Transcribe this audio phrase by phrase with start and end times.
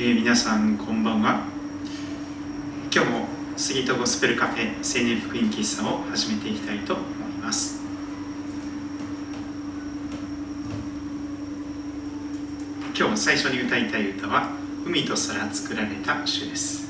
[0.00, 1.42] えー、皆さんこんばんは。
[2.94, 7.06] 今日も杉戸ゴスペルカフェ青年福音喫茶を始めていきたいと思い
[7.42, 7.80] ます。
[12.96, 14.52] 今日最初に歌いたい歌は
[14.86, 16.87] 「海と空作られた主」です。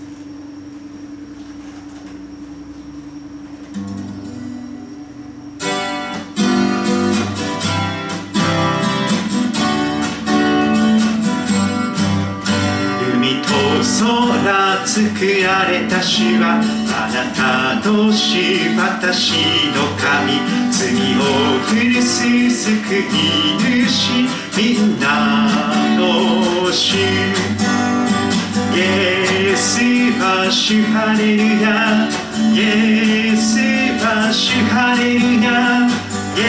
[14.99, 19.31] 作られた主はあなたとし私
[19.71, 21.23] の神罪を
[21.71, 24.27] 許す救い主
[24.57, 25.47] みんな
[25.97, 26.97] の主
[28.75, 29.79] イエス
[30.19, 32.09] は主ハレルヤ。
[32.53, 32.59] イ
[33.31, 33.59] エス
[34.03, 35.87] は主ハレルヤ。
[36.35, 36.41] イ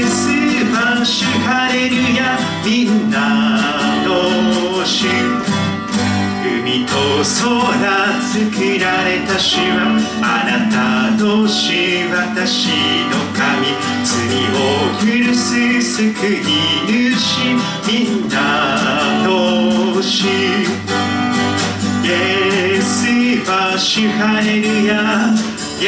[0.00, 0.28] エス
[0.72, 2.38] は主ハレルヤ。
[2.64, 5.41] みんなの主
[6.92, 12.68] 海と空作られた主はあなたとし私
[13.08, 13.72] の神
[14.04, 14.12] 罪
[14.52, 14.60] を
[15.00, 16.44] 許す救い
[16.86, 17.56] 主
[17.88, 18.36] みんな
[19.24, 20.26] の主
[22.04, 23.06] イエス
[23.48, 25.32] は主ハレルヤ。
[25.80, 25.84] イ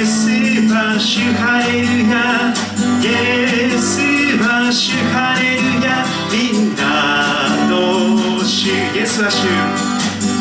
[0.00, 0.30] エス
[0.72, 2.54] は主ハレルヤ。
[3.02, 4.00] イエス
[4.38, 6.06] は主ハレルヤ。
[6.32, 6.80] みんな
[7.68, 9.89] の主イエスは主。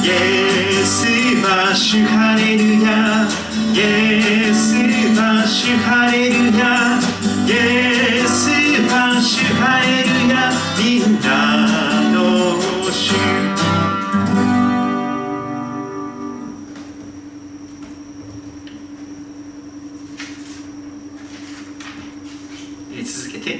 [0.01, 1.05] イエス
[1.43, 3.27] は主ハレルヤ
[3.73, 4.73] イエス
[5.19, 6.99] は主ハレルヤ
[7.45, 8.49] イエス
[8.89, 11.27] は主ハレルヤみんな
[12.13, 12.17] の
[12.89, 13.13] 主
[23.03, 23.59] 続けて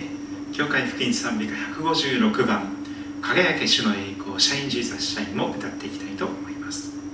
[0.54, 2.70] 教会福音賛美歌156番
[3.22, 7.09] 「輝け主の栄光 Shine Jesus Shine」も歌っていきたいと思います。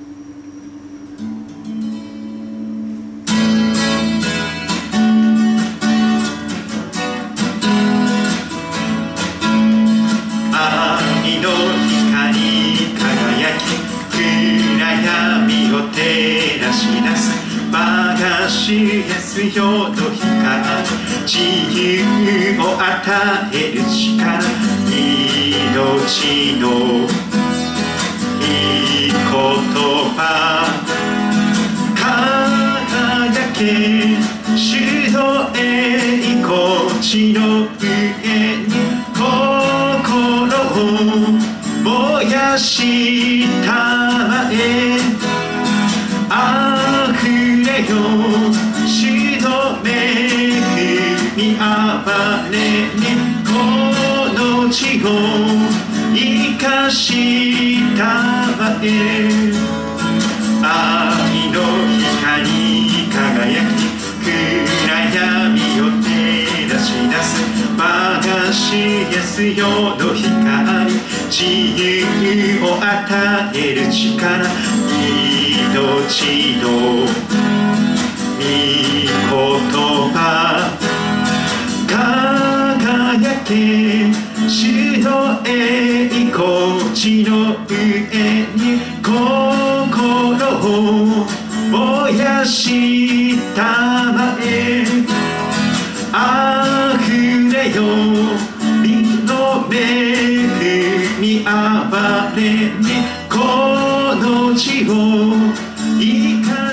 [69.35, 69.97] しやすよ。
[69.97, 70.93] の光
[71.29, 74.47] 自由を与える力
[74.95, 76.94] 命の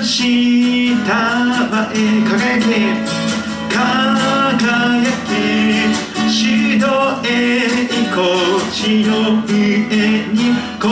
[0.03, 1.15] した
[1.71, 1.97] まえ
[2.27, 2.71] 輝け
[3.73, 4.99] 輝
[5.29, 5.31] け
[6.27, 6.85] 主の
[7.23, 9.11] 栄光地の
[9.45, 9.51] 上
[10.33, 10.37] に
[10.77, 10.89] 心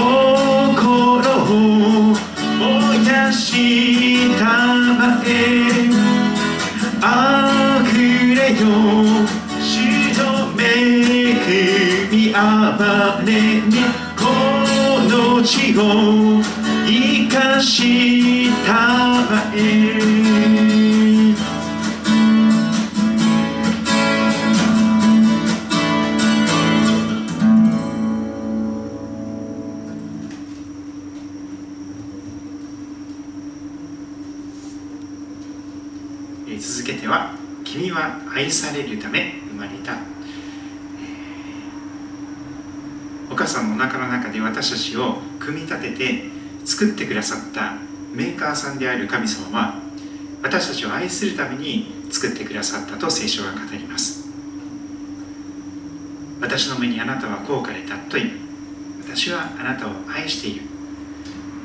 [1.44, 2.16] を
[2.58, 3.40] 燃やし
[4.40, 4.46] た
[4.96, 5.30] まえ
[7.02, 7.98] あふ
[8.34, 8.64] れよ
[9.60, 9.70] 主
[10.18, 10.22] の
[10.58, 13.76] 恵みあれに
[14.16, 14.24] こ
[15.10, 16.42] の地を
[16.88, 18.41] 生かし
[18.72, 20.00] たまえ
[37.66, 39.98] 君は愛されるため生まれた。
[43.30, 46.24] お母さんのお腹の中で私たちを組み立てて
[46.64, 47.91] 作ってくださった。
[48.14, 49.80] メーカーさんである神様は
[50.44, 54.30] 私たちを愛するために作ってくださったと聖書が語ります。
[56.42, 58.30] 私の目にあなたは高かれたと言う。
[59.04, 60.62] 私はあなたを愛している。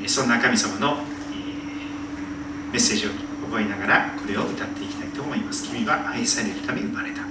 [0.08, 3.10] そんな神様のえ、メッセージを
[3.46, 5.68] 覚えながらこれを歌っていきたいと思います。
[5.68, 7.25] 君は愛されるため生まれた。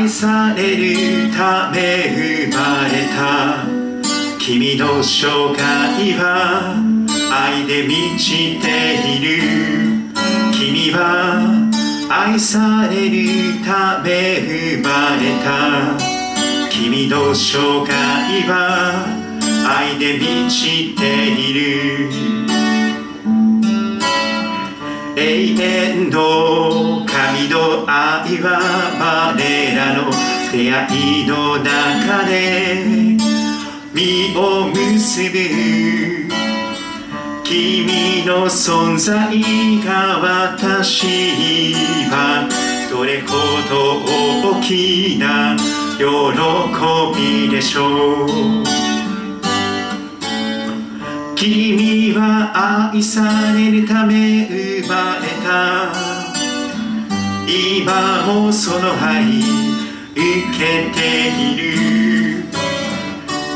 [0.00, 3.66] 愛されるため生まれた。
[4.38, 5.60] 君の生涯
[6.16, 6.74] は
[7.30, 10.08] 愛で満ちている。
[10.54, 11.02] 君は
[12.08, 14.88] 愛されるため生ま
[15.20, 15.98] れた。
[16.70, 17.92] 君の生涯
[18.48, 19.04] は
[19.68, 22.69] 愛で満ちている。
[25.30, 28.58] 永遠の神の愛は
[28.98, 30.10] 我らの
[30.50, 33.16] 出会いの中で
[33.94, 35.38] 実を結ぶ
[37.44, 39.40] 君の存在
[39.84, 41.74] が私
[42.10, 42.48] は
[42.90, 43.28] どれほ
[43.68, 44.02] ど
[44.58, 45.56] 大きな
[45.96, 46.04] 喜
[47.16, 48.89] びでしょう。
[51.40, 55.90] 君は愛されるため生まれた。
[57.48, 60.20] 今もその愛受
[60.58, 61.00] けて
[61.30, 62.44] いる。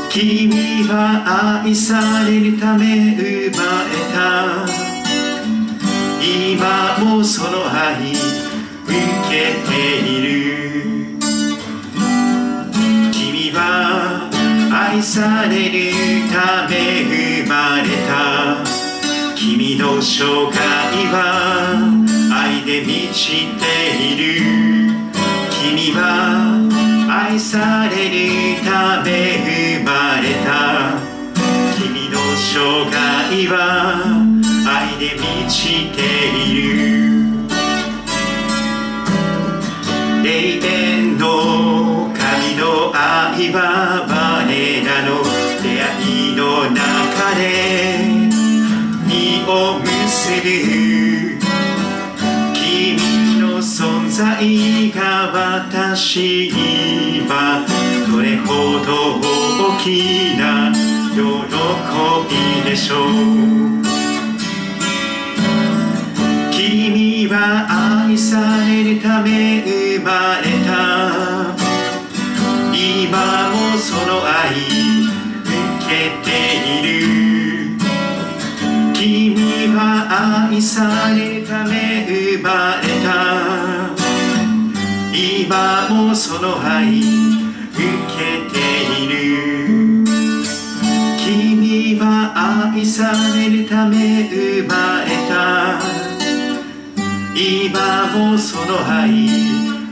[0.09, 4.65] 君は愛されるため生まれた。
[6.25, 8.89] 今もその愛受
[9.29, 10.44] けている。
[14.95, 15.91] 愛される
[16.31, 17.03] ため
[17.43, 18.63] 生まれた。
[19.35, 20.55] 君の生涯
[21.11, 21.83] は
[22.31, 23.65] 愛で満ちて
[23.99, 24.23] いる。
[25.51, 25.99] 君は
[27.09, 29.43] 愛されるため
[29.75, 30.95] 生まれた。
[31.77, 32.95] 君の生涯
[33.49, 33.53] は
[34.65, 35.99] 愛で満ちて
[36.39, 36.95] いる。
[40.23, 40.29] 永
[40.63, 44.14] 遠の神の愛は
[50.45, 51.41] 結ぶ
[52.53, 57.65] 君の存在が私には
[58.07, 60.71] どれほど大きな
[61.15, 61.17] 喜
[62.29, 63.09] びでしょう。
[66.51, 67.65] 君は
[68.05, 71.55] 愛されるため生まれた。
[72.71, 74.64] 今もその愛
[80.55, 83.91] は愛されるため生まれた。
[85.13, 87.03] 今もその愛受
[88.15, 88.57] けて
[89.03, 90.05] いる。
[91.25, 92.31] 君は
[92.73, 95.79] 愛されるため生まれた。
[97.35, 99.25] 今もその愛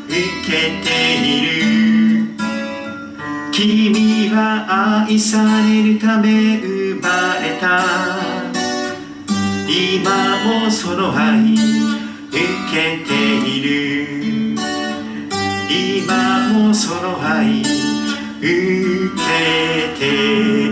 [0.07, 0.87] 受けて
[1.17, 2.37] いる。
[3.51, 8.22] 君は愛されるため生まれた。
[9.75, 10.05] 今
[10.45, 12.37] もその愛受
[12.71, 13.09] けて
[13.49, 14.55] いる。
[15.67, 17.71] 今もその愛受
[19.17, 20.62] けている。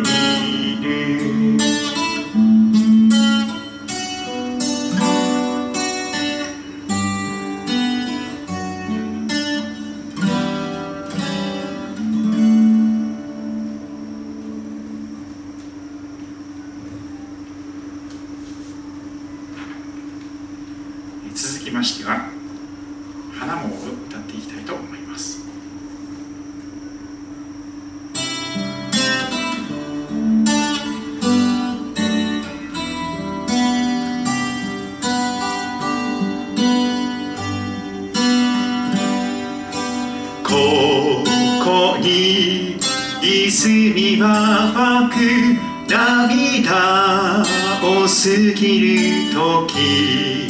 [46.72, 47.44] 涙
[47.84, 48.16] を過
[48.56, 50.48] ぎる時。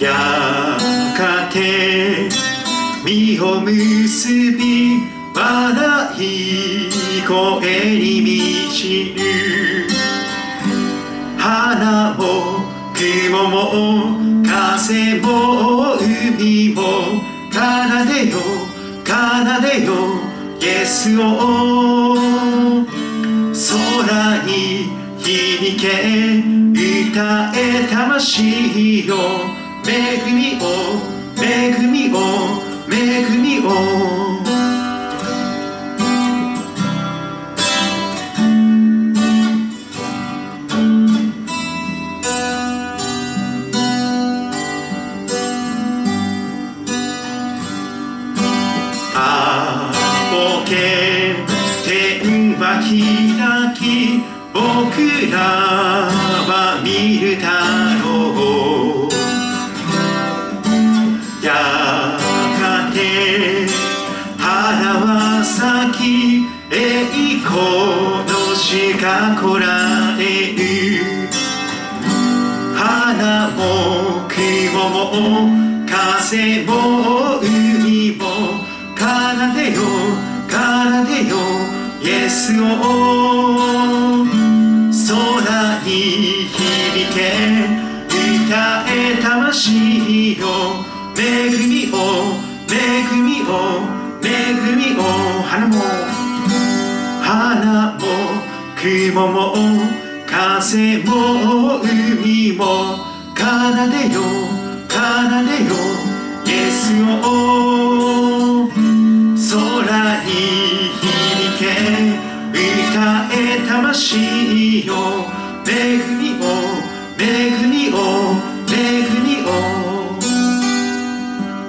[0.00, 0.10] や
[1.16, 2.28] がて
[3.04, 4.98] 実を結び
[5.34, 5.40] 笑
[6.18, 6.22] い
[7.22, 9.20] 声に満ちる
[11.38, 12.22] 花も
[12.94, 13.60] 雲も
[14.44, 16.82] 風も海も
[17.52, 17.58] 奏
[18.10, 18.38] でよ
[19.04, 19.12] 奏
[19.60, 19.92] でよ
[20.60, 22.31] イエスを
[23.70, 25.86] 空に響け
[27.12, 29.16] 歌え魂よ。
[29.86, 30.64] 恵みを
[31.40, 32.18] 恵みを
[32.90, 34.31] 恵みを。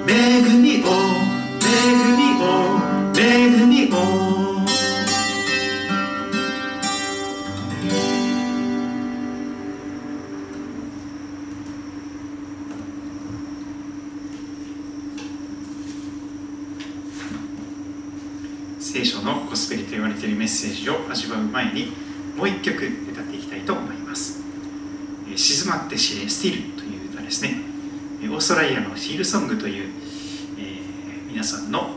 [0.06, 0.88] 恵みを
[1.60, 1.70] 恵
[2.14, 2.44] みを
[3.16, 3.96] 恵みを
[18.78, 21.92] 聖書のコスペリと言われているメッセージを味わう前に
[22.36, 24.44] もう一曲歌っていきたいと思います。
[25.34, 27.63] 静まって死ね、スティールという歌ですね。
[28.28, 29.92] オーストラリアのヒールソングという、
[30.58, 31.93] えー、皆さんの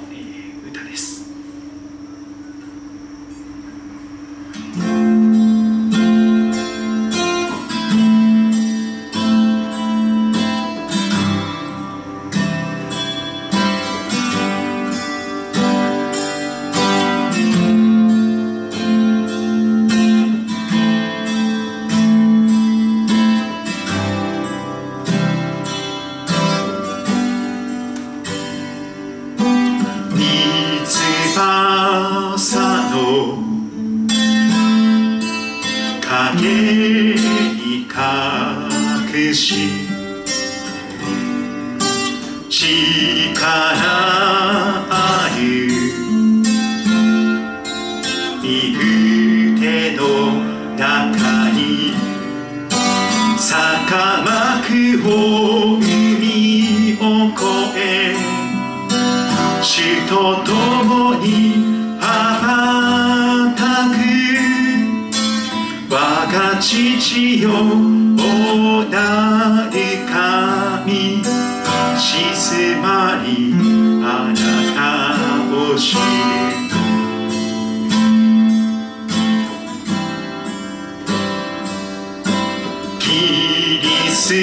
[83.10, 84.34] リス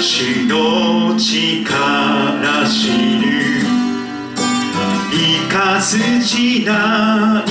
[0.00, 2.74] 死の力知
[3.20, 3.24] る
[5.12, 5.14] い
[5.48, 7.45] かすジな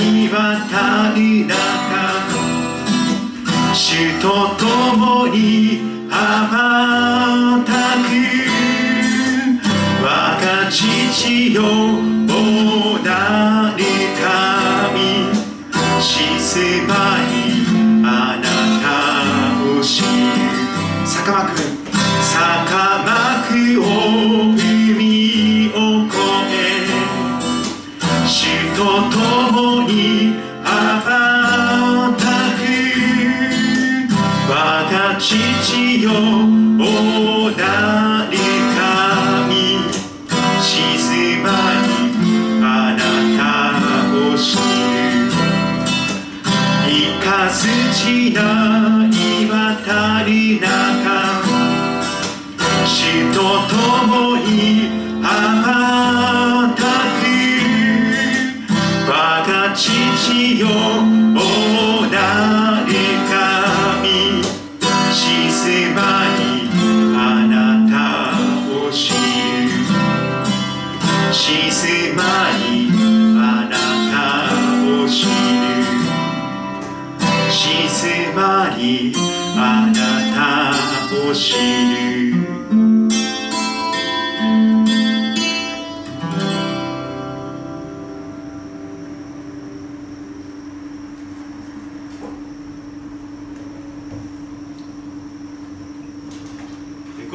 [4.26, 4.55] Don't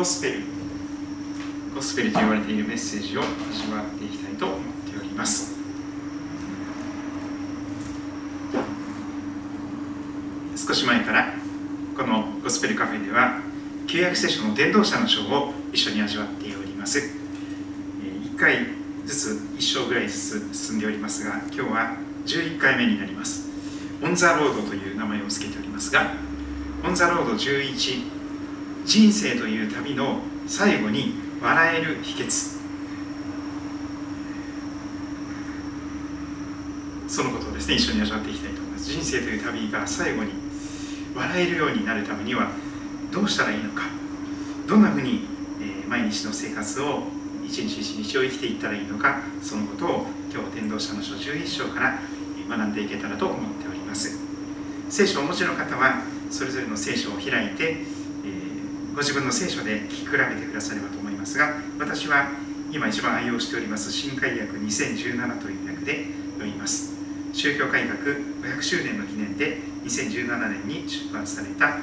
[0.01, 0.39] ゴスペル。
[1.75, 5.53] ゴスペルと言われているメッセージを味わっていきたいと思っております。
[10.55, 11.35] 少し前から
[11.95, 13.41] このゴスペルカフェでは
[13.85, 16.97] 旧約聖書の伝道者の書を一緒に味わっております。
[18.23, 18.57] 1回
[19.05, 23.51] ずつ1章ぐらいずつ進んでおりますが今日は11回目になります。
[24.01, 26.11] On the Road という名前を付けておりますが
[26.83, 28.20] On the Road 11
[28.85, 32.59] 人生という旅の最後に笑える秘訣。
[37.07, 38.91] そのことをですね一緒に味わっていきたいと思います。
[38.91, 40.31] 人生という旅が最後に
[41.13, 42.51] 笑えるようになるためには
[43.11, 43.83] どうしたらいいのか。
[44.67, 45.25] どんなふうに、
[45.59, 47.03] え毎日の生活を
[47.45, 49.21] 一日一日を生きていったらいいのか。
[49.41, 51.99] そのことを今日伝道者の書11章から
[52.49, 54.17] 学んでいけたらと思っております。
[54.89, 58.00] 聖書をお持ちの方はそれぞれの聖書を開いて、
[58.93, 62.27] ご自分の聖書で聞き比べてくださればと思いますが私は
[62.71, 66.91] 今一番愛用しております新海訳2017という訳で読みます。
[67.33, 71.77] 宗教改革500周年の記念で2017年に出版された、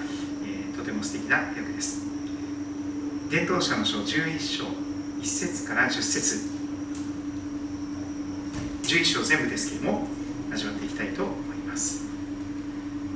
[0.44, 2.02] えー、とても素敵な訳です。
[3.30, 6.50] 伝道者の書11章1節から10節。
[8.82, 10.08] 11章全部ですけれども
[10.52, 12.08] 味わっていきたいと思います。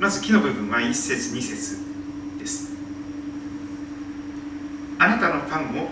[0.02, 1.78] まず木の部分は1節2節
[2.37, 2.72] です
[4.99, 5.88] あなたのパンを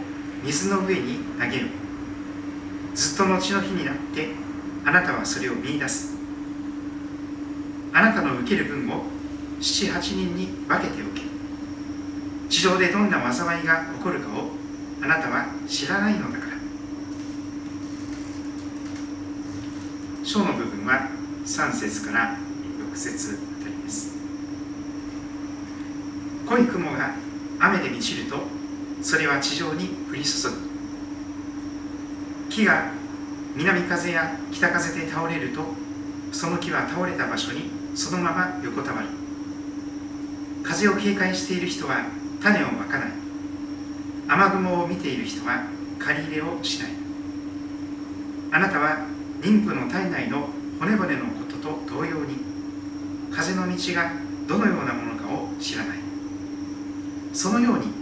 [0.51, 1.69] 水の上に投げよ
[2.93, 4.31] ずっと後の日になって
[4.85, 6.17] あなたはそれを見出す。
[7.93, 9.05] あなたの受ける分を
[9.61, 11.23] 78人に分けておけ。
[12.49, 14.51] 地上でどんな災いが起こるかを
[15.01, 16.53] あなたは知らないのだから。
[20.25, 21.11] 章の部分は
[21.45, 22.37] 3節から
[22.93, 24.17] 6節あたりです。
[26.45, 27.15] 濃い雲が
[27.61, 28.60] 雨で満ちると
[29.03, 30.57] それは地上に降り注ぐ。
[32.51, 32.91] 木が
[33.57, 35.63] 南風や北風で倒れると
[36.33, 39.09] その木は倒れた場所にそのまま横たわる。
[40.63, 42.05] 風を警戒している人は
[42.43, 43.13] 種をまかない。
[44.29, 45.65] 雨雲を見ている人は
[45.99, 46.91] 借り入れをしない。
[48.53, 48.99] あなたは
[49.41, 52.37] 妊婦の体内の骨々のことと同様に
[53.33, 54.13] 風の道が
[54.47, 55.99] どのようなものかを知らない。
[57.33, 58.00] そのように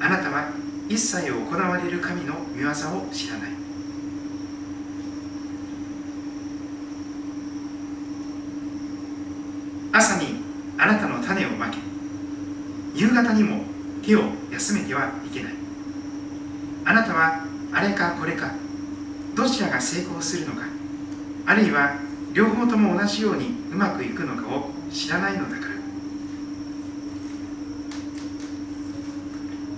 [0.00, 0.48] あなたは
[0.88, 2.72] 一切行われる神の御業を
[3.12, 3.50] 知らない。
[9.92, 10.42] 朝に
[10.78, 11.78] あなたの種をまけ
[12.94, 13.62] 夕方にも
[14.02, 15.54] 手を休めてはいけない。
[16.84, 18.54] あなたはあれかこれか
[19.34, 20.62] どちらが成功するのか
[21.46, 21.96] あるいは
[22.32, 25.69] 両方とも同じようにうまくいくのかを知らないのだから。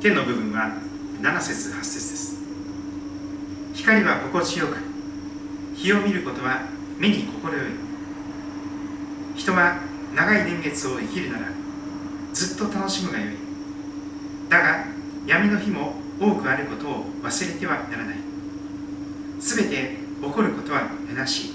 [0.02, 0.78] 天の部分は
[1.20, 2.42] 7節8節です。
[3.72, 4.76] 光は心地よく
[5.76, 6.62] 日を見ることは
[6.98, 7.66] 目に心よい。
[9.36, 9.78] 人は
[10.12, 11.46] 長い年月を生きるなら
[12.32, 13.34] ずっと楽しむがよい。
[14.48, 14.86] だが
[15.24, 18.16] 闇の日も多くあることを忘れてはならない。
[19.38, 21.52] すべて起こることは虚しい。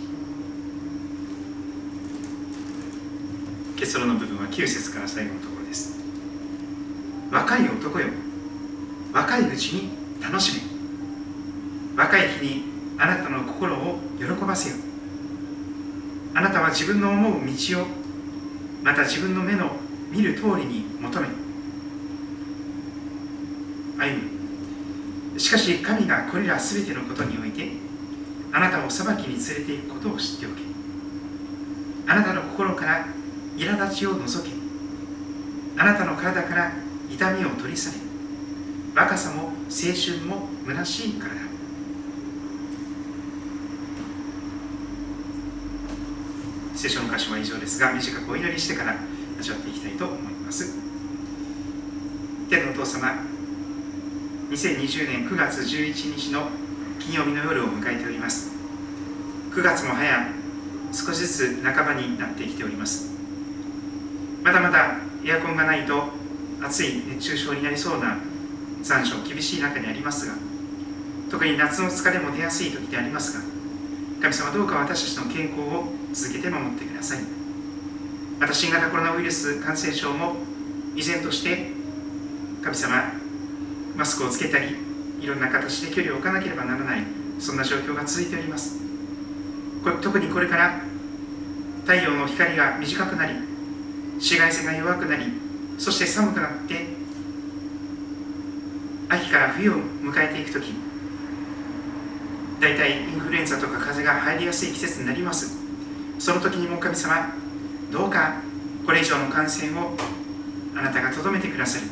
[3.75, 5.99] 結論の部分は9節から最後のところです。
[7.29, 8.07] 若い男よ。
[9.37, 10.61] 若いうちに楽しめ。
[11.95, 12.63] 若い日に
[12.97, 14.77] あなたの心を喜ばせよ。
[16.33, 17.85] あなたは自分の思う道を
[18.83, 19.71] また自分の目の
[20.09, 21.27] 見る通りに求め。
[23.99, 24.21] 歩
[25.33, 25.39] む。
[25.39, 27.69] しかし神がこれら全てのことにおいて
[28.51, 30.61] あなたを裁きに連れて行くことを知っておけ。
[32.07, 33.05] あなたの心から
[33.55, 34.49] 苛立ちを除け。
[35.77, 36.71] あなたの体から
[37.11, 38.06] 痛みを取り去れ。
[38.97, 39.49] 若さも青
[39.93, 41.41] 春も虚しいからだ。
[46.73, 48.95] 聖書の箇所は以上ですが短くお祈りしてから
[49.39, 50.79] 味わっていきたいと思います。
[52.49, 53.13] 天のお父様
[54.49, 56.47] 2020年9月11日の
[56.99, 58.51] 金曜日の夜を迎えております。
[59.51, 60.27] 9月も早
[60.91, 63.11] 少しずつ半ばになってきております。
[64.41, 66.09] まだまだエアコンがないと
[66.63, 68.17] 暑い熱中症になりそうな
[68.83, 70.33] 残暑厳しい中にありますが
[71.29, 73.43] 特に夏の疲れも出やすい時でありますが
[74.21, 77.19] 神様どうか私たちの健康を続けて守ってください。
[78.39, 80.35] また新型コロナウイルス感染症も
[80.95, 81.71] 依然として
[82.63, 83.11] 神様
[83.95, 84.75] マスクをつけたり
[85.21, 87.03] いろんな形で距離を置かなければならない
[87.39, 88.77] そんな状況が続いております。
[90.01, 90.81] 特にこれから
[91.81, 93.33] 太陽の光が短くなり
[94.15, 95.25] 紫外線が弱くなり
[95.77, 96.96] そして寒くなって
[99.09, 100.73] 秋から冬を迎えていく時
[102.59, 105.57] 大体インフルエンザとか風邪が入りやすい季節になります。
[106.19, 107.33] その時にも神様
[107.91, 108.41] どうか
[108.85, 109.95] これ以上の感染を
[110.75, 111.85] あなたがとどめてくださる。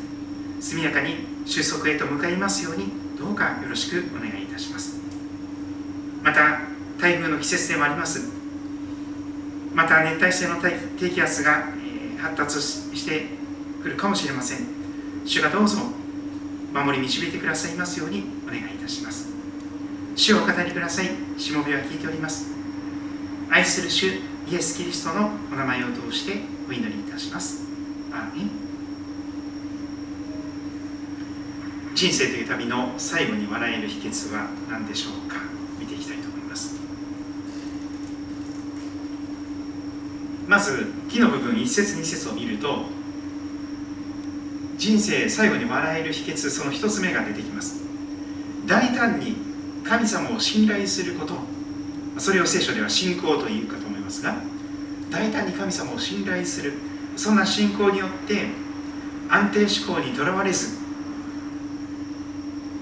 [0.60, 4.98] 速やかに収束へと向かいますようにどうかよろしくお願いいたします。
[6.22, 6.60] また
[7.00, 8.28] 台風の季節でもあります。
[9.74, 10.56] また熱帯性の
[10.98, 11.68] 低気圧が
[12.18, 13.26] 発達して
[13.82, 14.66] くるかもしれません。
[15.24, 15.78] 主がどうぞ
[16.84, 19.28] 守り導いてくださいますようにお願いいたします。
[20.14, 21.08] 主をお語りください。
[21.38, 22.50] しもべは聞いております。
[23.50, 27.66] 愛する主イエス・キリストのお名前を通してお祈りいたします。
[28.12, 28.50] アーメン。
[31.94, 35.36] 人生という旅の最後に笑える秘訣は何でしょうか？
[35.80, 36.76] 見ていきたいと思います。
[40.46, 42.84] まず木の部分一節二節を見ると
[44.86, 47.82] 人生最後に笑える秘訣その一つ目が出てきます。
[48.66, 49.34] 大胆に
[49.82, 51.34] 神様を信頼すること。
[52.18, 54.36] それを聖書では信仰というかと思いますが
[55.10, 56.74] 大胆に神様を信頼する。
[57.16, 58.46] そんな信仰によって
[59.28, 60.78] 安定志向にとらわれず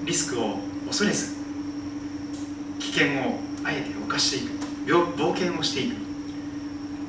[0.04, 1.34] リスクを恐れず
[2.80, 4.52] 危険をあえて犯していく。
[5.16, 5.96] 冒険をしていく。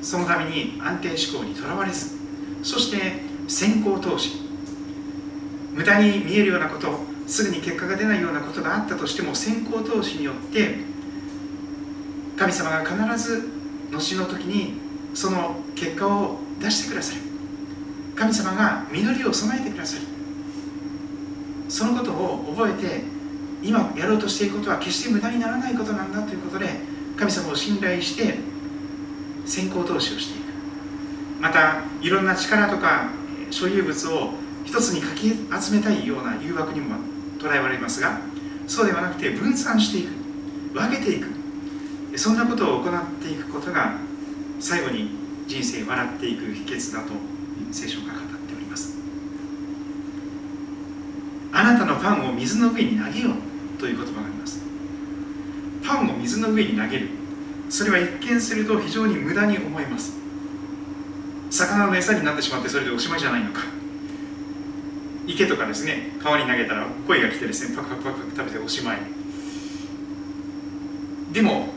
[0.01, 2.15] そのために安定志向にとらわれず
[2.63, 4.44] そして先行投資。
[5.75, 10.77] 無駄に見えるようなことすぐに結果が出ないようなことがあったとしても先行投資によって
[12.37, 13.49] 神様が必ず
[13.91, 14.79] 後の時に
[15.13, 17.21] その結果を出してくださる。
[18.15, 20.03] 神様が実りを備えてくださる。
[21.67, 23.03] そのことを覚えて
[23.61, 26.69] 今やろうとしていることは決して無駄にならないことなんだということで
[27.17, 28.37] 神様を信頼して
[29.45, 30.45] 先行投資をしていく。
[31.41, 33.09] またいろんな力とか
[33.51, 36.95] 所有物を一つにかき集めたいような誘惑にも
[37.39, 38.19] 捉えられますが
[38.67, 40.11] そうではなくて分散していく
[40.73, 41.27] 分けていく。
[42.17, 43.97] そんなことを行っていくことが
[44.59, 45.09] 最後に
[45.47, 47.11] 人生笑っていく秘訣だと
[47.71, 48.97] 聖書が語っております。
[51.51, 54.63] あなたのパンを水の上に投げようという言葉があります。
[55.85, 57.09] パンを水の上に投げる。
[57.69, 60.13] それは一見すると非常に無駄に思えます。
[61.49, 63.74] 魚の餌になってしまってそれでおしまいじゃないのか。
[65.27, 68.99] 池とかですね川に投げたら鯉が来てですねパクパクパクパク食べておしまい。
[71.33, 71.67] でも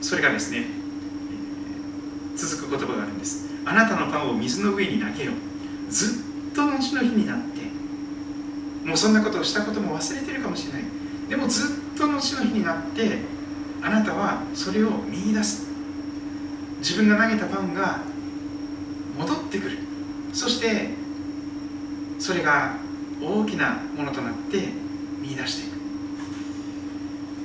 [0.00, 0.66] それがですね
[2.36, 3.48] 続く言葉があるんです。
[3.64, 5.32] あなたのパンを水の上に投げよ
[5.88, 7.64] ずっと後の日になって。
[8.84, 10.82] もうそんなことをしたことも忘れてるかもしれない。
[11.30, 13.18] でもずっと後の日になって
[13.80, 15.68] あなたはそれを見いだす。
[16.80, 18.00] 自分が投げたパンが
[19.18, 19.78] 戻ってくる。
[20.34, 20.90] そして
[22.24, 22.76] それが
[23.22, 24.68] 大きなものとなって
[25.20, 25.70] 見出してい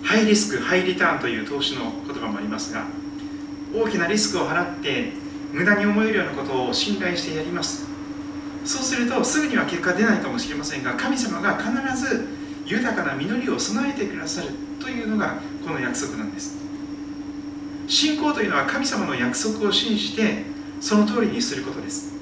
[0.02, 0.06] く。
[0.06, 2.86] ハイリスクハイリターンという投資の言葉もありますが
[3.76, 5.12] 大きなリスクを払って
[5.52, 7.89] 無駄に思えるようなことを信頼してやります。
[8.63, 12.30] そうするとすぐには結果出ないかもしれませんが神様が必ず
[12.65, 14.48] 豊かな実りを備えてくださる
[14.80, 16.56] というのがこの約束なんです。
[17.86, 20.46] 信仰というのは神様の約束を信じて
[20.80, 22.18] その通りにすることです。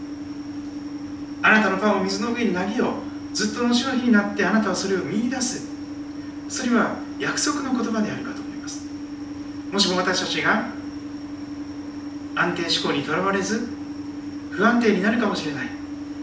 [1.47, 2.89] あなたのパンを水の上に投げよ
[3.31, 3.33] う。
[3.33, 5.69] ずっと後の日になってあなたはそれを見出す。
[6.49, 8.85] それは約束の言葉であるかと思います。
[9.71, 10.65] もしも私たちが
[12.35, 13.65] 安定志向にとらわれず
[14.51, 15.69] 不安定になるかもしれない。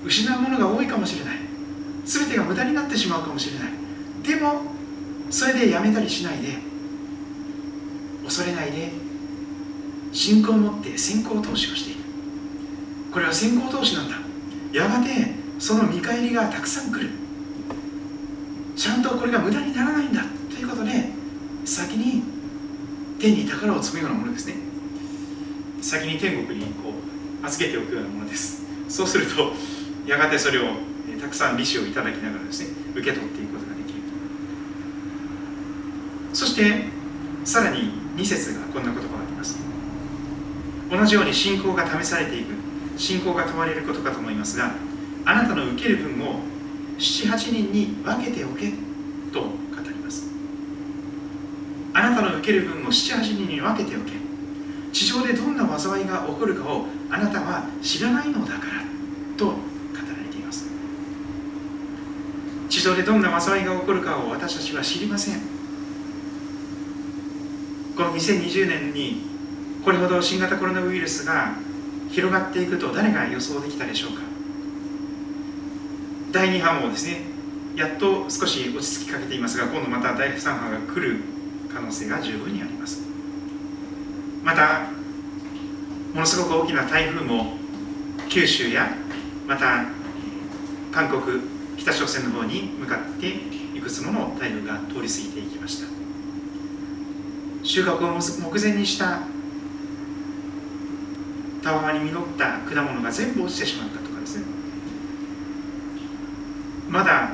[0.05, 1.39] 失うものが多いかもしれない。
[2.05, 3.73] 全てが無駄になってしまうかもしれない。
[4.23, 4.61] でも
[5.31, 6.59] それでやめたりしないで。
[8.25, 8.93] 恐れないで。
[10.13, 12.05] 信仰を持って先行投資をしていく
[13.11, 14.24] これは先行投資なんだ。
[14.75, 15.09] やがて
[15.61, 17.11] その見返りがたくさん来る。
[18.75, 21.11] ちゃんとこれが無駄にならないんだということで
[21.65, 22.25] 先に
[23.21, 24.57] 天に宝を積むようなものですね。
[25.81, 28.65] 先に天国にこう預けておくようなものです。
[28.89, 29.53] そうすると
[30.09, 30.65] やがてそれを
[31.21, 34.01] たくさん利子をいただきながらですね受け取っていくことができる。
[36.33, 36.87] そして
[37.45, 39.57] さらに2節がこんな言葉があります。
[40.91, 42.65] 同じように信仰が試されていく。
[42.97, 44.73] 信仰が問われることかと思いますが
[45.25, 46.41] あなたの受ける分を
[46.99, 48.73] 78人に分けておけ
[49.33, 49.49] と語
[49.83, 50.29] ります。
[51.93, 54.13] あなたの受ける分を78人に分けておけ。
[54.93, 58.85] 地上でどんな災いが起こるかをあなたは知らないのだから
[59.37, 60.67] と語られています。
[62.69, 65.41] 地上でどんな災いが起こるかを私たちは知りません。
[67.97, 69.23] この2020年に
[69.85, 71.57] これほど新型コロナウイルスが
[72.15, 74.23] 広がっていくと誰が予想できたでしょうか？
[76.31, 77.23] 第2波もですね
[77.75, 81.23] やっと少し落ち着きかけていますが今度また第3波が来る
[81.73, 83.03] 可能性が十分にあります。
[84.45, 84.87] また
[86.13, 87.55] ものすごく大きな台風も
[88.29, 88.95] 九州や
[89.49, 89.87] また
[90.93, 91.41] 韓国
[91.77, 93.27] 北朝鮮の方に向かって
[93.77, 95.89] いくつもの台風が通り過ぎていきました。
[97.65, 98.13] 収穫を
[98.53, 99.23] 目前にした
[101.65, 104.45] たわまに実った果物が全部落ちてしまったとかですね。
[106.91, 107.31] まだ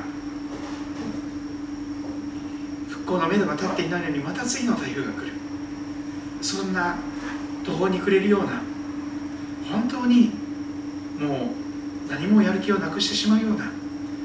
[2.87, 5.33] 復興のめどが立っていないのにまた次の台風が来る。
[6.41, 6.95] そんな
[7.65, 8.61] 途方に暮れるような
[9.69, 10.31] 本当に
[11.19, 11.51] も
[12.07, 13.65] う何もやる気をなくしてしまうような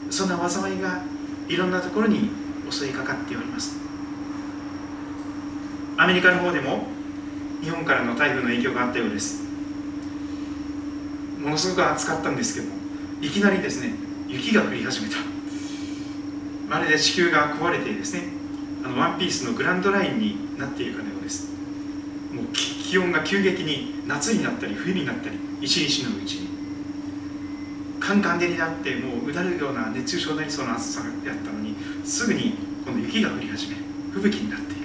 [0.08, 1.02] そんな災いが
[1.48, 2.30] いろんなところに
[2.70, 3.76] 襲いかかっております。
[5.98, 6.86] アメリカの方でも
[7.60, 9.44] 日本からの台風の影響があったようです。
[11.46, 12.66] ものすごく暑かったんですけど
[13.22, 13.94] いきなりですね
[14.26, 15.16] 雪が降り始めた。
[16.68, 18.24] まるで地球が壊れてですね
[18.84, 21.52] あのワンピースのグランドラインになっているかのようです。
[22.32, 26.48] もう気温が急激に夏になったり冬になったり一日のうちに。
[28.00, 32.54] カンカン照になってもううだるような熱中症になりそうな暑さやったのにすぐに
[32.84, 33.76] この雪が降り始め
[34.12, 34.82] 吹雪になっている。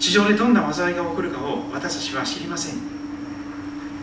[0.00, 2.93] 地上でどんな災いが起こるかを私たちは知りません。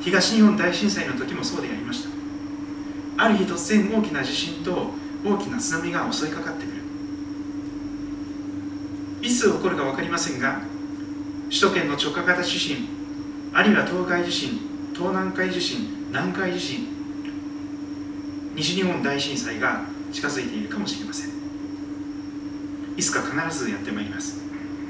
[0.01, 2.09] 東日本大震災の時もそうでありました。
[3.17, 4.91] ある日突然大きな地震と
[5.23, 6.81] 大きな津波が襲いかかってくる。
[9.21, 10.61] いつ起こるか分かりませんが
[11.49, 12.87] 首都圏の直下型地震
[13.53, 14.59] あるいは東海地震
[14.93, 16.87] 東南海地震南海地震
[18.55, 21.31] 西日本大震災が近づいているかもしれません。
[22.97, 24.41] いつか必ずやってまいります。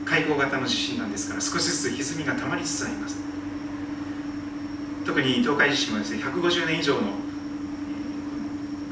[0.06, 3.18] 海溝型の地震なんですから少しずつ歪みがたまりつつあります。
[5.06, 7.02] 特に東海地震はですね150年以上の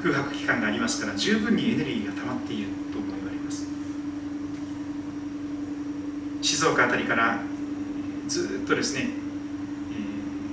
[0.02, 3.68] 空白期間がありますから十分にエネルギーが溜まっていると思われます。
[6.42, 7.42] 静岡辺りから
[8.28, 9.10] ずっとですね、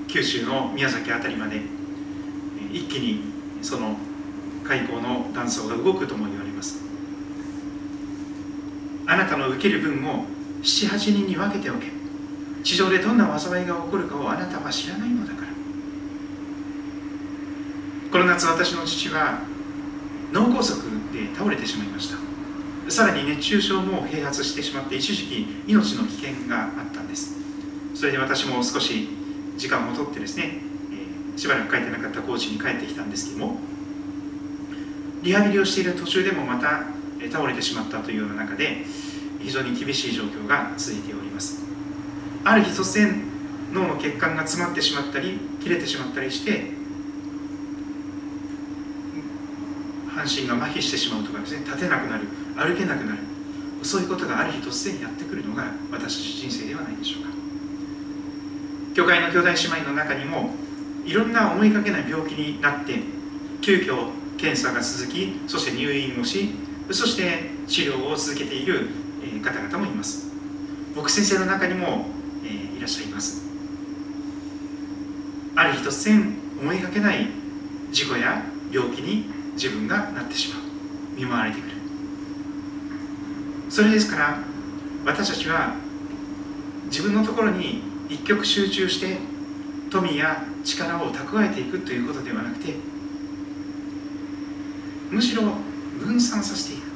[0.09, 1.61] 九州の宮崎辺りまで、
[2.73, 3.21] 一気に
[3.62, 3.97] その
[4.64, 6.81] 海溝の断層が動くとも言われます。
[9.07, 10.25] あなたの受ける分を
[10.62, 11.87] 78人に分けておけ。
[12.64, 15.25] 地上でどんな災いが起こるかをあなたは知らないの。
[15.25, 15.26] だから
[18.16, 19.40] この夏私の父は
[20.33, 20.79] 脳梗塞
[21.12, 22.16] で倒れてしまいました。
[22.90, 27.37] さらに熱中症も併発してしまって一時期命の危険があったんです。
[27.94, 29.07] それで私も少し
[29.59, 33.59] 時間を取ってですね、えー、しばらく帰ってなかった高知に帰ってきたんですけども
[35.22, 36.85] リハビリをしている途中でもまた
[37.31, 38.87] 倒れてしまったというような中で
[39.42, 41.66] 非常に厳しい状況が続いております。
[42.44, 43.24] ある日突然
[43.74, 46.76] 脳の血管が詰まってしまったり切れてしまったりして
[50.16, 52.26] 半身が麻痺してしまうとかですね立てなくなる
[52.57, 53.18] 歩けなくなる。
[53.83, 57.29] そういうことがある日突然やってくるのが私たち人生ではないでしょうか。
[58.94, 60.55] 教会の兄弟姉妹の中にも
[61.05, 62.98] いろんな思いかけない病気になって
[63.61, 66.50] 急遽検査が続きそして入院をし
[66.90, 68.88] そして治療を続けている
[69.44, 70.31] 方々もいます。
[70.94, 72.07] 僕先生の中にも、
[72.42, 73.44] えー、いらっしゃいます。
[75.55, 77.29] ある日突然思いがけない
[77.92, 80.62] 事故や病気に自分がなってしまう。
[81.16, 81.73] 見舞われてくる。
[83.69, 84.38] それですから
[85.05, 85.75] 私たちは
[86.85, 89.19] 自分のところに一極集中して
[89.90, 92.75] 富や力を蓄えていくということではなくて
[95.11, 95.42] むしろ
[95.99, 96.87] 分散させていく。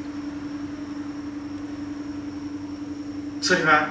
[3.41, 3.89] それは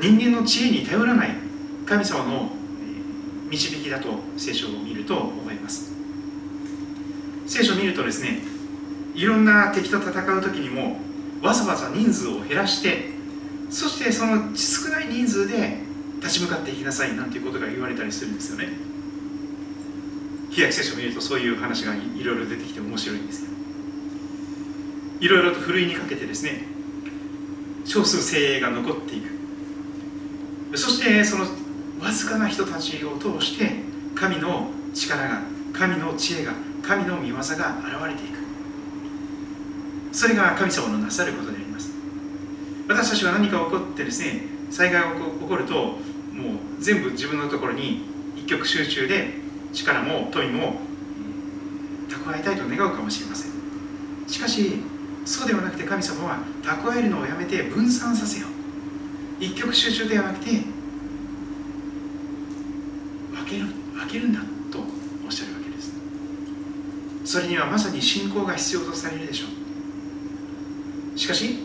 [0.00, 1.30] 人間の知恵に頼らない
[1.84, 2.50] 神様の
[3.50, 5.45] 導きだと聖書を見ると思
[7.46, 8.40] 聖書を見るとですね
[9.14, 10.98] いろんな敵と戦う時にも
[11.42, 13.10] わざわざ人数を減らして
[13.70, 15.78] そしてその少ない人数で
[16.20, 18.68] 立ち向かっていきなさいなんていうことが言われたりするんですよね。
[20.50, 23.52] 旧約聖書を見るとそういう話がいろいろ出てきて面白いんですけど
[25.20, 26.64] いろいろとふるいにかけてですね
[27.84, 29.36] 少数精鋭が残っていく。
[30.78, 31.44] そしてその
[32.00, 33.70] わずかな人たちを通して
[34.14, 36.52] 神の力が神の知恵が
[36.86, 37.52] 神の御業が現
[38.06, 38.38] れていく。
[40.12, 41.90] それが神様のなさることであります。
[42.88, 45.98] 私たちは何か起こってですね災害が起こるともう
[46.78, 48.04] 全部自分のところに
[48.36, 49.34] 一極集中で
[49.72, 50.80] 力も富も
[52.08, 53.52] 蓄えたいと願うかもしれません。
[54.28, 54.80] しかし
[55.24, 58.50] そうではなくて神様は蓄えるのをやめて分散させよう。
[59.44, 60.64] 一極集中ではなくて分
[63.44, 65.92] ける分けるんだとおっしゃるわけです
[67.26, 69.46] それにはまさに信仰が必要とされるでしょ
[71.14, 71.18] う。
[71.18, 71.58] しかし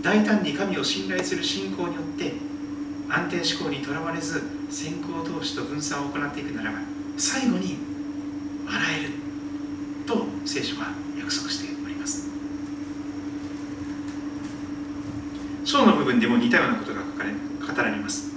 [0.00, 2.34] 大胆に神を信頼する信仰によって
[3.08, 6.78] 安定思考にとらわれず先行投資と分散を行っていくならば
[7.16, 7.78] 最後に
[8.64, 9.12] 笑える
[10.06, 12.28] と聖書は約束しております。
[15.64, 18.30] 章の部分でも似たようなことが書かれ語られます。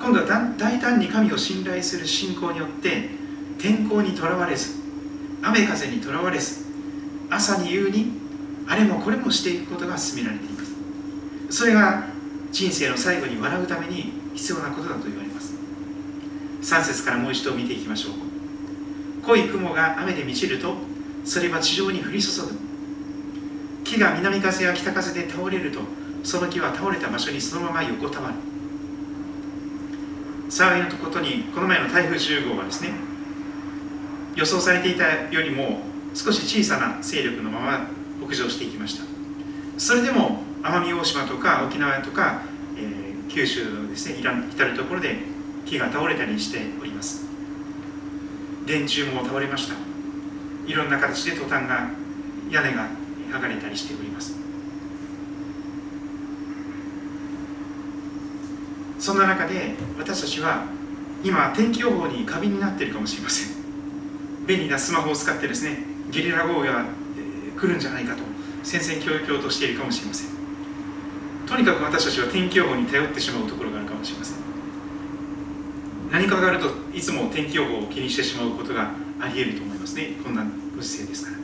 [0.00, 3.08] 今度は大胆に神を信頼する信仰によって
[3.58, 4.85] 天候にとらわれず
[5.46, 6.64] 雨風にとらわれず
[7.30, 8.10] 朝に夕に
[8.66, 10.74] あれもこれもしていくことが進められています。
[11.50, 12.08] それが
[12.50, 15.54] 人生の最後に笑うために必要なことだと言われます。
[16.62, 18.12] 3節からもう一度見ていきましょう。
[19.24, 20.74] 濃い雲が雨で満ちると
[21.24, 22.58] それは地上に降り注ぐ。
[23.84, 25.78] 木が南風や北風で倒れると
[26.24, 28.34] その木は倒れた場所にそのまま横たわる。
[30.48, 32.90] 幸いのことにこの前の台風10号はですね
[34.36, 35.80] 予想されていたよりも
[36.14, 37.86] 少し小さな勢力のまま
[38.24, 39.04] 北上していきました。
[39.78, 42.42] それでも奄美大島とか沖縄とか、
[42.76, 45.16] えー、九州のですね至る所で
[45.64, 47.24] 木が倒れたりしております。
[48.66, 49.74] 電柱も倒れました。
[50.66, 51.90] いろんな形でトタンが
[52.50, 52.88] 屋根が
[53.30, 54.36] 剥がれたりしております。
[58.98, 60.66] そんな中で私たちは
[61.22, 63.65] 今天気予報に過敏になっているかもしれません。
[64.46, 65.78] 便利なスマホを使ってですね
[66.10, 66.84] ゲリラ豪雨が、
[67.18, 68.22] え、来るんじゃないかと
[68.62, 70.36] 戦々恐々としているかもしれません。
[71.46, 74.38] とにかく私たちは天気予報に頼ってしまうところがあるかもしれません。
[76.10, 80.14] 何かがあるといつも天気予報を気にしてしまうことがありえると思いますね。
[80.24, 81.38] こんなご時世ですから。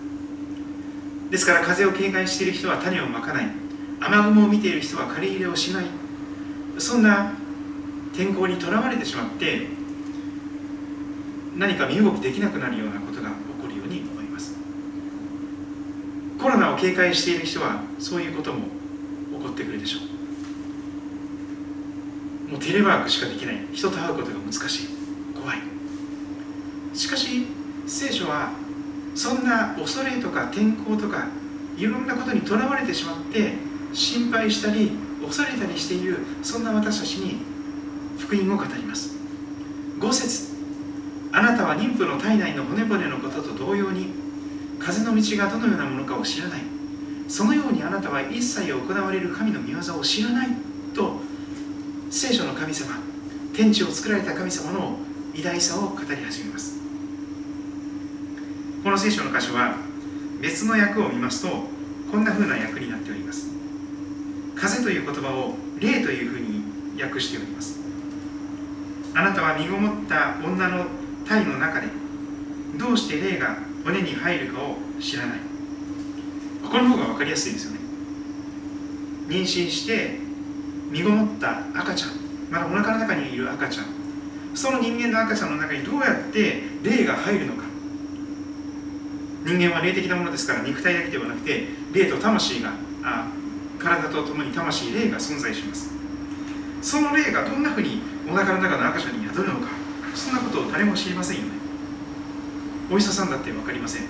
[1.31, 3.49] ですから風を警戒している人は種をまかない。
[4.01, 5.85] 雨雲を見ている人は借り入れをしない。
[6.79, 7.33] そんな
[8.15, 9.69] 天候にとらわれてしまって
[11.57, 14.55] 何か身動きできなくなるようなことが起こるように思います。
[16.41, 18.61] コロナを警戒している人はそういうことも
[19.39, 19.99] 起こってくるでしょ
[22.49, 22.53] う。
[22.53, 23.59] もうテレワークしかできない。
[23.73, 24.89] 人と会うことが難しい。
[25.35, 25.59] 怖い。
[26.95, 27.47] しかし
[27.87, 28.53] 聖書は
[29.15, 31.29] そんな恐れとか天候とか
[31.77, 33.55] いろんなことにとらわれてしまって
[33.93, 34.93] 心配したり
[35.25, 37.41] 恐れたりしているそんな私たちに
[38.19, 39.17] 福音を語ります。
[39.99, 40.52] 5節。
[41.33, 44.09] あなたは妊婦の体内の骨骨のことと同様に
[44.79, 46.61] 風の道がどのようなものかを知らない。
[47.27, 50.49] そのようにあなたは一切行われる神の御業を知らない。
[50.95, 51.21] と
[52.11, 52.99] 聖書の神様
[53.55, 54.97] 天地を作られた神様の
[55.35, 56.79] 偉大さを語り始めます。
[58.85, 59.77] この聖書の箇所は
[60.43, 61.49] 別の訳を見ますと
[62.11, 63.49] こんな風な訳になっております。
[64.55, 66.63] 風という言葉を霊というふうに
[67.01, 67.81] 訳しております。
[69.15, 70.87] あなたは身ごもった女の
[71.33, 71.87] 体の中で
[72.77, 75.39] どうして霊が骨に入るかを知らない。
[76.63, 77.79] この方が分かりやすいですよね。
[79.29, 80.19] 妊娠して
[80.91, 82.11] 身ごもった赤ちゃん
[82.51, 83.87] まだお腹の中にいる赤ちゃん。
[84.55, 87.63] その人間の赤ちゃんの中にどうやって霊が入るのか。
[89.47, 93.27] 人間は霊的なものですから肉体だけではなくて霊と魂があ
[93.79, 95.91] 体とともに魂霊が存在します。
[96.83, 99.82] その霊がどんなふうにお腹の中の赤ちゃんに宿るのか。
[100.15, 101.51] そんなことを誰も知りませんよね。
[102.91, 104.03] お医者さんだって分かりません。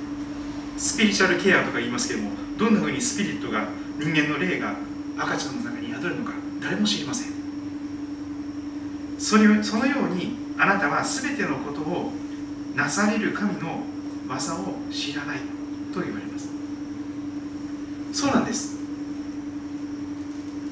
[0.76, 4.74] スピリチュアルケアとか言いますけどもどんなふうにスピリットが人間の霊が
[5.16, 7.32] 赤ちゃんの中に宿るのか誰も知りません。
[9.18, 12.12] それそのようにあなたは全てのことを
[12.74, 13.82] なされる神の
[14.28, 15.38] 技を知らない
[15.92, 16.48] と言われます。
[18.12, 18.76] そうなんです。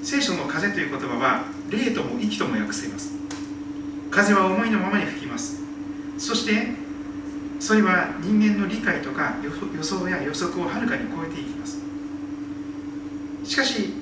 [0.02, 3.12] 聖書の風という言葉は霊とも息とも訳せます。
[4.10, 5.62] 風は思いのままに吹きます。
[6.18, 6.68] そして
[7.58, 11.78] それは人間の理解とか予想や予測をはるかに超えていきます。
[13.44, 13.94] しかし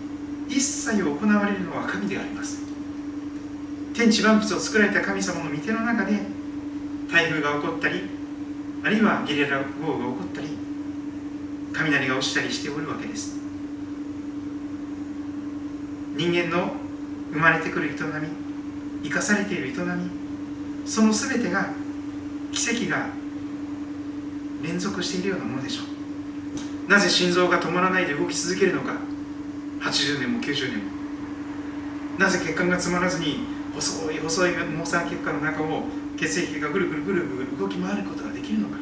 [0.48, 2.62] 一切行われるのは神であります。
[3.94, 6.18] 天地万物を作られた神様の御手の中で
[7.10, 8.02] 台風が起こったり
[8.84, 10.48] あるいはゲリラ豪雨が起こったり
[11.72, 13.36] 雷が落ちたりしておるわけです。
[16.16, 16.72] 人間の
[17.32, 18.47] 生まれてくる営み
[19.08, 20.10] 生かされている営み
[20.84, 21.70] その全てが
[22.52, 23.08] 奇跡が
[24.62, 25.82] 連続しているようなものでしょ
[26.86, 26.90] う。
[26.90, 28.96] なぜ心臓が止まらないで動き続けるのか。
[29.80, 30.84] 80年も90年も。
[32.18, 33.40] なぜ血管が詰まらずに
[33.74, 35.84] 細い細い毛細血管の中を
[36.18, 38.76] 血液がぐるぐるぐるぐる動き回ることができるのか。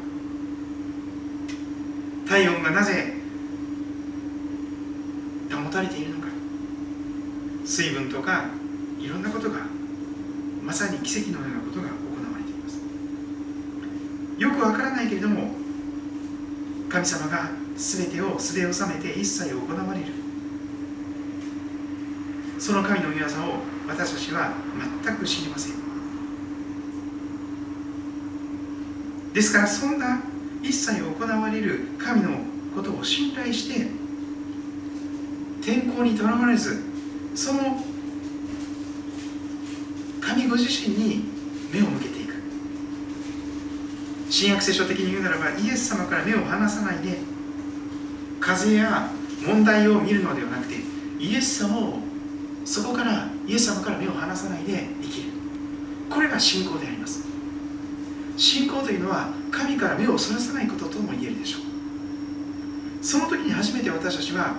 [2.28, 3.14] 体温がなぜ
[5.50, 6.26] 保たれているのか。
[7.64, 8.46] 水分とか
[8.98, 9.75] いろんなことが
[10.66, 11.92] まさに奇跡のようなことが行
[12.32, 12.80] われています。
[14.36, 15.52] よくわからないけれども
[16.88, 20.06] 神様が全てをすべ収めて一切行われる。
[22.58, 23.28] その神の御業を
[23.86, 24.52] 私たちは
[25.04, 25.72] 全く知りません。
[29.32, 30.22] ですからそんな
[30.62, 32.38] 一切行われる神の
[32.74, 33.86] ことを信頼して
[35.62, 36.82] 天候にとらわれず
[37.34, 37.84] その
[40.56, 41.22] ご自身に
[41.70, 42.32] 目を向けていく。
[44.30, 47.18] 新約聖書的に言うならばイエス様から目を離さないで
[48.40, 49.10] 風や
[49.46, 50.76] 問題を見るのではなくて
[51.20, 51.98] イエス様を
[52.64, 55.28] そこからイエス様から目を離さないで生きる。
[56.08, 57.22] これが信仰であります。
[58.38, 63.04] 信仰というのは神から目をそらさないこととも言えるでしょう。
[63.04, 64.56] その時に初めて私たちは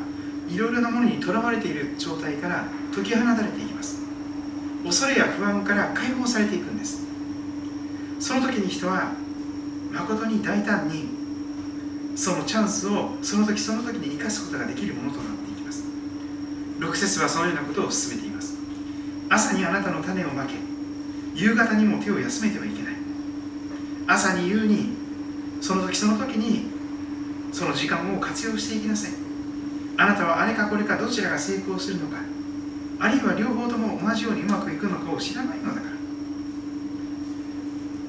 [0.47, 4.06] いろいろなものにとらわれている状態から解き放たれていきます。
[4.87, 7.05] 恐れや不安から解放されていくんです。
[8.21, 9.11] その時に人は
[9.91, 11.09] 誠に大胆に
[12.15, 15.83] そのチャンスをその時その時に生かすことができるものとなっていきます。
[16.79, 18.55] 6節はそのようなことを進めています。
[19.29, 20.53] 朝にあなたの種をまけ
[21.35, 22.93] 夕方にも手を休めてはいけない。
[24.07, 24.93] 朝に夕に
[25.59, 26.67] その時その時に
[27.51, 29.11] その時間を活用していきなさい。
[29.97, 32.36] あなたはあれかこれかどちらが成功するのか。
[32.99, 35.93] あるいは両方とも同じようにうまくいくのかを知らないのだから。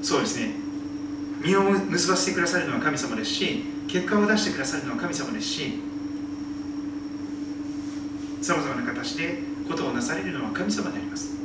[0.02, 0.54] そうですね。
[1.42, 5.78] 実を結ばせてくださるのは神様ですし結果を出してくださるのは神様ですし
[8.42, 11.36] さまざまな形でことをなされるのは神様であります。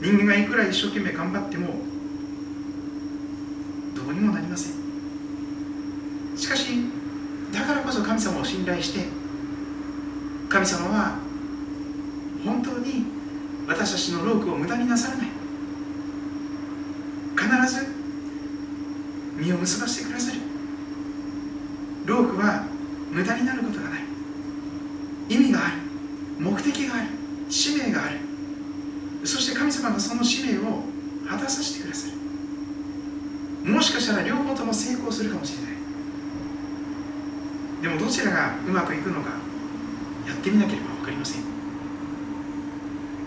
[0.00, 1.66] 人間がいくら一生懸命頑張っても
[3.96, 4.74] どうにもなりません。
[6.36, 6.68] しかし
[7.52, 9.06] だからこそ神様を信頼して
[10.48, 11.17] 神様は
[13.88, 15.28] 私たちの労苦を無駄になさらない
[17.34, 17.86] 必ず
[19.38, 20.40] 実を結ばせてくださる
[22.04, 22.66] 労苦は
[23.10, 24.02] 無駄になることがない
[25.30, 25.76] 意味がある
[26.38, 27.06] 目的がある
[27.48, 28.18] 使命がある
[29.24, 30.82] そして神様がその使命を
[31.26, 32.08] 果たさせてくださ
[33.64, 35.72] るもしかしたら両方とも成功するかもしれない
[37.80, 39.30] でもどちらがうまくいくのか
[40.26, 41.48] やってみなければ分かりません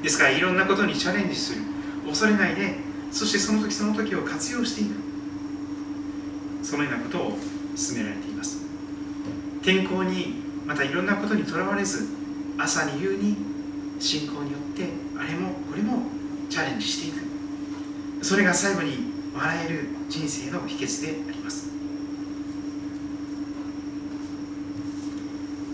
[0.01, 1.61] ですからいろんなことにチャレンジする。
[2.07, 2.75] 恐れないで
[3.11, 4.95] そしてその時その時を活用していく。
[6.63, 7.37] そのようなことを
[7.75, 8.61] 進められています。
[9.61, 12.07] 天候にまたいろんなことにとらわれず
[12.57, 13.35] 朝に夕に
[13.99, 16.03] 信仰によってあれもこれも
[16.49, 18.25] チャレンジしていく。
[18.25, 21.69] それが最後に笑える人生の秘訣であります。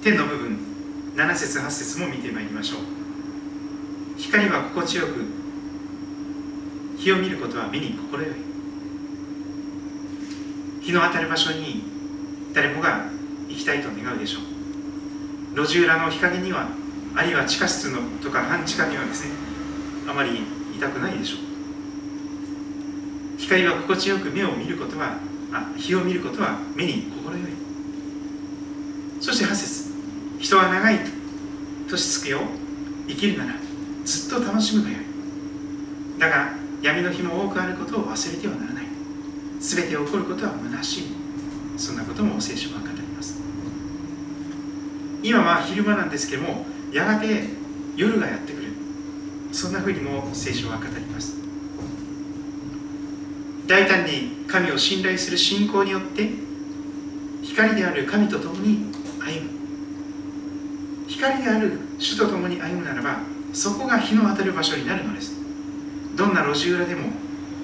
[0.01, 0.57] 天の部分
[1.15, 2.96] 7節8節も見てまいりましょう。
[4.17, 5.25] 光は心地よく
[6.97, 8.33] 日を見ることは目に心よい
[10.81, 11.83] 日の当たる場所に
[12.53, 13.09] 誰もが
[13.47, 14.41] 行きたいと願うでしょう。
[15.55, 16.67] 路地裏の日陰には
[17.15, 19.31] あるいは地下室のとか半地下にはですね
[20.07, 20.37] あまり
[20.75, 21.39] いたくないでしょう。
[23.37, 25.17] 光は心地よく目を見ることは
[25.53, 27.51] あ日を見ることは目に心よい
[29.21, 29.91] そして8節
[30.39, 30.99] 人は長い
[31.87, 32.39] 年月を
[33.07, 33.66] 生きるなら
[34.07, 34.95] ずっと楽しむがよ。
[34.95, 38.85] いだが闇の日も多くあることを忘れてはならない。
[39.59, 41.03] 全て起こることは虚しい。
[41.75, 43.41] そんなことも聖書は語ります。
[45.21, 47.49] 今は昼間なんですけどもやがて
[47.97, 48.67] 夜がやってくる。
[49.51, 51.35] そんなふうにも聖書は語ります。
[53.67, 56.29] 大胆に神を信頼する信仰によって
[57.43, 58.85] 光である神と共に
[59.19, 59.49] 歩む。
[61.09, 63.19] 光である主と共に歩むならば
[63.53, 65.35] そこが日の当たる場所になるのです。
[66.15, 67.09] どんな路地裏でも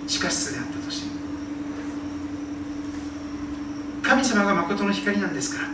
[0.08, 1.14] 地下室であったとして。
[4.02, 5.70] 神様が誠の光なんですから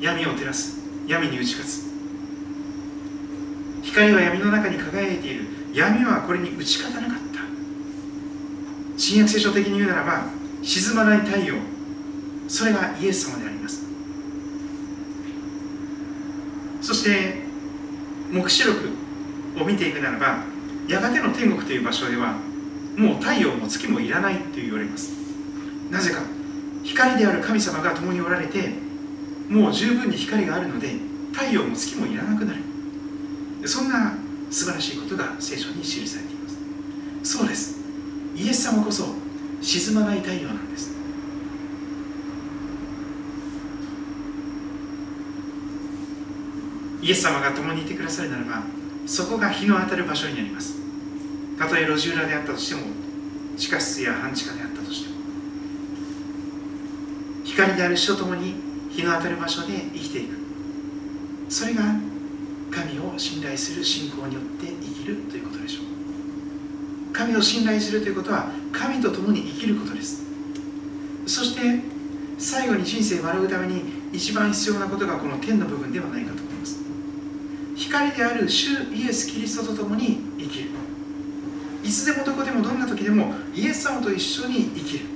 [0.00, 1.84] 闇を照らす闇に打ち勝つ。
[3.82, 5.44] 光は闇の中に輝いている。
[5.72, 7.40] 闇はこれに打ち勝たなかった。
[8.96, 10.26] 新約聖書的に言うならば
[10.62, 11.54] 沈まない太陽。
[12.48, 13.84] それがイエス様であります。
[16.80, 17.44] そして
[18.30, 18.93] 黙示録
[19.56, 20.44] を見ていくならば
[20.88, 22.34] やがての天国という場所では
[22.96, 25.12] もう太陽も月もいらないと言われます。
[25.90, 26.22] なぜか
[26.82, 28.70] 光である神様が共におられて
[29.48, 30.94] もう十分に光があるので
[31.32, 32.60] 太陽も月もいらなくなる。
[33.66, 34.14] そんな
[34.50, 36.58] 素晴らしいことが聖書に記されています。
[37.22, 37.80] そうです。
[38.36, 39.06] イエス様こそ
[39.60, 40.92] 沈まない太陽なんです。
[47.02, 48.62] イエス様が共にいてくださるならば
[49.06, 50.74] そこが日の当たる場所になります。
[51.58, 52.82] たとえ路地裏であったとしても
[53.56, 55.14] 地下室や半地下であったとしても
[57.44, 58.54] 光である主と共に
[58.90, 60.36] 日の当たる場所で生きていく。
[61.48, 61.82] それが
[62.70, 67.12] 神を信頼する信仰によって生きるということでしょう。
[67.12, 70.24] 神を信頼するということは神と共に生きることです。
[71.26, 71.80] そして
[72.38, 73.82] 最後に人生を笑うために
[74.12, 76.53] 一番必要なことがこの天の部分ではないかと。
[77.84, 80.70] 光である主イエス・キリストと共に生きる。
[81.82, 85.06] いつでもどこでもどんな時でもイエス様と一緒に生きる。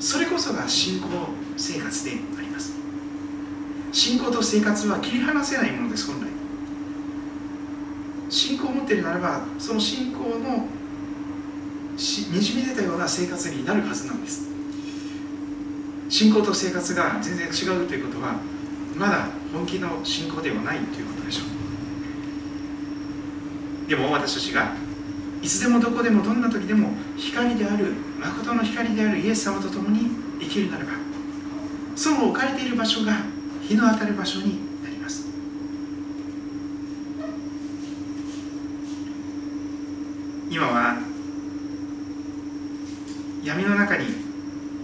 [0.00, 1.08] それこそが信仰
[1.56, 2.72] 生活であります。
[3.92, 6.28] 信仰と生活は切り離せないものです本来。
[8.28, 10.66] 信仰を持っているならばその信仰の
[11.96, 11.98] に
[12.40, 14.48] じみ出たような生活になるはずなんです。
[16.08, 18.34] 信仰と生活が全然違うということは
[18.96, 21.01] まだ本気の信仰ではないという
[23.88, 24.74] でも私たちが
[25.42, 30.10] いつでもどこでもどんな時でも光である誠の光であるイエス様と共に
[30.40, 30.92] 生きるならば
[31.96, 33.16] その置かれている場所が
[33.60, 35.26] 日の当たる場所になります。
[40.50, 40.98] 今は
[43.42, 44.06] 闇の中に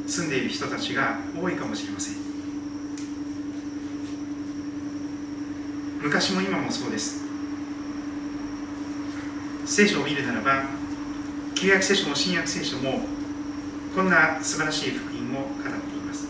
[0.07, 2.17] 住んでいる人たちが多いかもしれません。
[6.03, 7.28] 昔も今もそうです。
[9.69, 10.65] 聖書を見るならば
[11.55, 13.01] 旧約聖書も新約聖書も
[13.95, 16.27] こんな素晴らしい福音を語っています。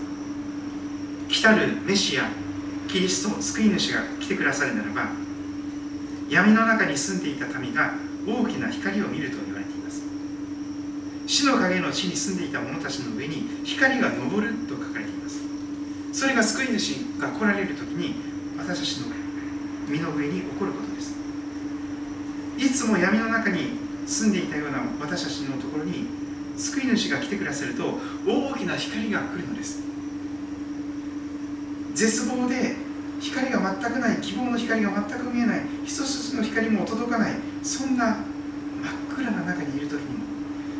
[1.29, 2.31] 来たるメシア
[2.89, 5.13] キリストの救い主が来てくださるならば
[6.29, 7.95] 闇の中に住んでいた民が
[8.27, 10.03] 大きな光を見ると言われています。
[11.29, 15.41] 死の影の地に住んでいた者たちの上に光が昇ると書かれています。
[16.13, 18.17] それが救い主が来られる時に
[18.59, 19.15] 私たちの
[19.87, 20.88] 身の上に起こること。
[22.59, 26.07] いつも闇の中に住んでいたような私たちのところに
[26.57, 29.81] 救い主が来てくださると大きな光が来るのです。
[31.95, 32.77] 絶望で
[33.21, 37.35] 光が全くない希望の光が全く見えない一つの光も届かない。
[37.63, 40.25] そんな真っ暗な中にいる時にも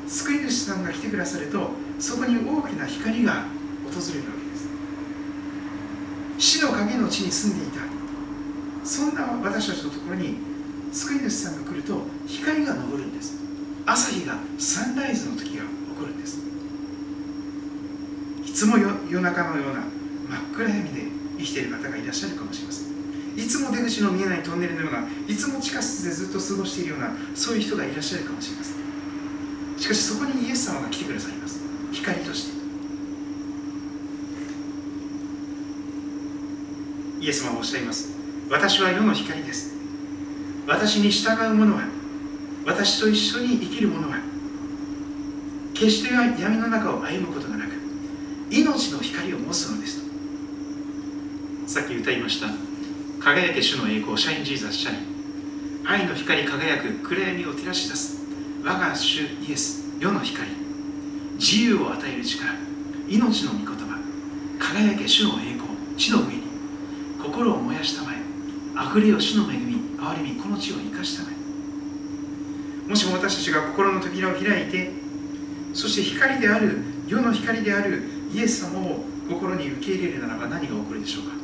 [0.09, 3.45] 救い主さんが来てくださるとそこに大きな光が
[3.85, 4.69] 訪れるわけです。
[6.39, 7.83] 死の影の地に住んでいた。
[8.85, 10.39] そんな私たちのところに
[10.93, 13.35] 救い主さんが来ると光が昇るんです。
[13.87, 15.69] 朝日がサンライズの時が起
[15.99, 16.39] こるんです。
[18.47, 19.83] いつも夜中のような
[20.29, 21.05] 真っ暗闇で
[21.39, 22.89] 生きている方がいらっしゃるかもしれません。
[23.37, 28.77] いつも出口の見えないトンネルのようないつも地下室でずっと過ごしているようなそういう人がいらっしゃるかもしれません。
[29.79, 31.61] しかしそこにイエス様が来てくださいます。
[31.93, 32.59] 光として。
[37.21, 38.11] イエス様はおっしゃいます。
[38.51, 39.78] 私は世の光です。
[40.69, 41.89] 私に従う者は
[42.65, 44.19] 私と一緒に生きる者は
[45.75, 47.73] 決して闇の中を歩むことがなく
[48.51, 50.09] 命の光を持つのです
[51.69, 52.47] さっき歌いました。
[53.21, 55.87] 輝け主の栄光 Shine Jesus Shine。
[55.87, 58.25] 愛の光輝く暗闇を照らし出す。
[58.65, 60.49] 我が主イエス世の光。
[61.35, 62.55] 自由を与える力。
[63.07, 63.99] 命の御言葉。
[64.59, 65.69] 輝け主の栄光。
[65.99, 66.43] 地の上に。
[67.23, 68.17] 心を燃やしたまえ。
[68.89, 69.68] 溢れよ主の恵み。
[69.99, 74.93] 憐れみこの地を生かしたまえもしも私たちが心の扉を開いて
[75.75, 81.35] そして光である世の光であるイエス様を心に受け入れるならば何が起こるでしょうか。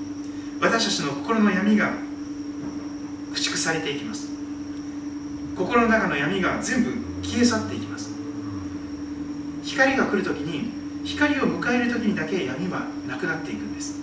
[0.61, 1.93] 私たちの心の闇が
[3.35, 4.29] 駆逐されていきます。
[5.57, 6.93] 心の中の闇が全部
[7.23, 8.11] 消え去っていきます。
[9.63, 10.71] 光が来るときに
[11.05, 14.01] 光を迎えるときにだけ闇はなくなっていくんです。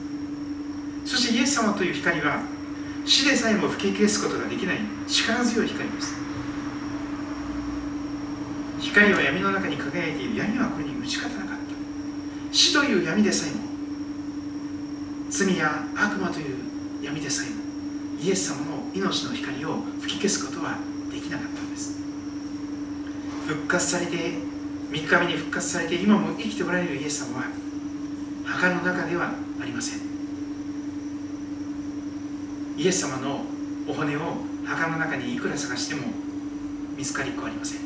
[1.05, 2.43] そしてイエス様という光は
[3.05, 4.77] 死でさえも吹き消すことができない
[5.07, 6.15] 力強い光です。
[8.79, 11.63] 光は闇の中に輝いている闇はこれに打ち勝たなかった。
[12.51, 13.61] 死という闇でさえも
[15.29, 16.57] 罪や悪魔という
[17.01, 17.61] 闇でさえも
[18.21, 20.77] イエス様の命の光を吹き消すことは
[21.11, 21.99] できなかったんです。
[23.47, 24.17] 復活されて
[24.91, 27.45] 3日目に復活されて今も生きておられるイエス様は
[28.45, 29.31] 墓の中では
[29.61, 30.10] ありません。
[32.77, 33.41] イエス様の
[33.87, 34.19] お骨を
[34.65, 36.07] 墓の中にいくら探しても
[36.97, 37.81] 見つかりっこありません。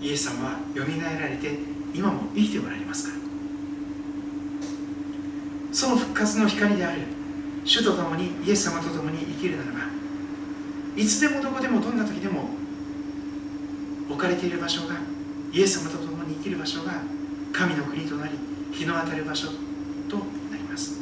[0.00, 1.58] イエス様はよみがえられて
[1.94, 3.20] 今も生きておられますから。
[5.72, 7.20] その復活の光である。
[7.64, 9.80] 主と共にイエス様と共に生きるならば
[10.96, 12.48] いつでもどこでもどんな時でも
[14.08, 14.96] 置かれている場所が
[15.52, 17.02] イエス様と共に生きる場所が
[17.52, 18.32] 神の国となり
[18.72, 19.48] 日の当たる場所
[20.08, 20.16] と
[20.50, 20.98] なります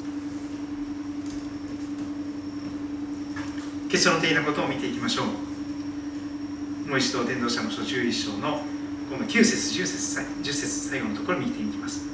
[3.88, 6.88] 結論的なことを見ていきましょう。
[6.88, 8.60] もう一度伝道者の書11章の
[9.10, 12.06] この9節10節10節最後のところを見ていきます。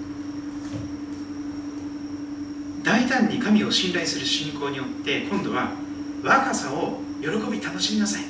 [2.85, 5.73] 大胆に神を信頼する信仰によって今度は
[6.23, 8.25] 若さを喜び楽しみなさい。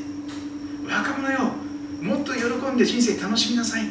[0.87, 1.53] 若者よ
[2.01, 3.89] もっと喜んで人生楽しみなさい。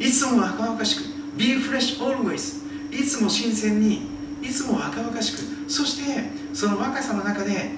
[0.00, 1.02] いつも若々しく
[1.36, 2.58] Be fresh always
[2.92, 4.02] いつも新鮮に
[4.42, 5.70] いつも若々しく。
[5.70, 7.70] そしてその若さの中で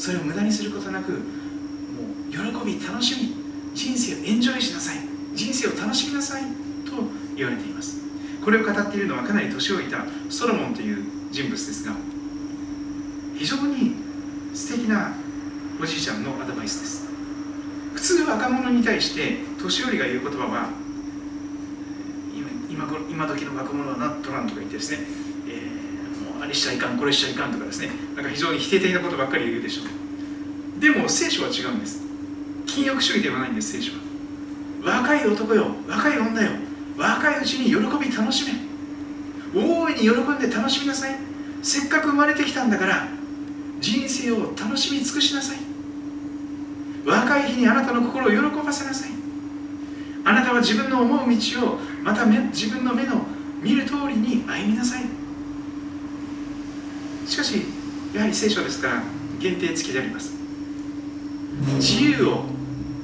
[0.00, 3.34] それを無駄にすることなくもう喜び楽しみ
[3.74, 4.96] 人生をエンジョイしなさい
[5.34, 6.42] 人生を楽しみなさい
[6.86, 6.92] と
[7.36, 8.00] 言われています。
[8.42, 11.94] これを語っているのはかなり年老いたソロモンという人物ですが
[13.36, 13.94] 非常に
[14.54, 15.12] 素敵な
[15.78, 17.06] おじいちゃんのアドバイスです。
[17.94, 20.70] 普通若者に対して年寄りが言う言葉は
[22.34, 25.00] 今今今時の若者はなっとらんとか言ってですね、
[26.50, 27.90] れしちゃいかんこれしちゃいかんとかですね。
[28.16, 32.02] なんか非常に否定的なことばっかり言うでしょうでも聖書は違うんです。
[32.66, 33.98] 禁欲主義ではないんです聖書は。
[34.82, 36.50] 若い男よ若い女よ。
[36.96, 38.52] 若いうちに喜び楽しめ。
[39.54, 41.16] 大いに喜んで楽しみなさい。
[41.62, 43.06] せっかく生まれてきたんだから
[43.80, 45.58] 人生を楽しみ尽くしなさい。
[47.04, 49.10] 若い日にあなたの心を喜ばせなさい。
[50.24, 53.24] あなたは自分の思う道をまた自分の目の
[53.62, 55.19] 見る通りに歩みなさい。
[57.30, 57.62] しかし
[58.12, 59.02] やはり聖書ですから
[59.38, 60.32] 限定付きであります。
[61.76, 62.44] 自由を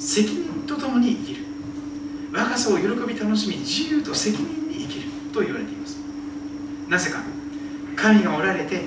[0.01, 1.45] 責任とともに生きる。
[2.33, 5.99] 若さを喜び楽しみ自由と責任に生きると言われています。
[6.89, 7.22] なぜか
[7.95, 8.81] 神がおられて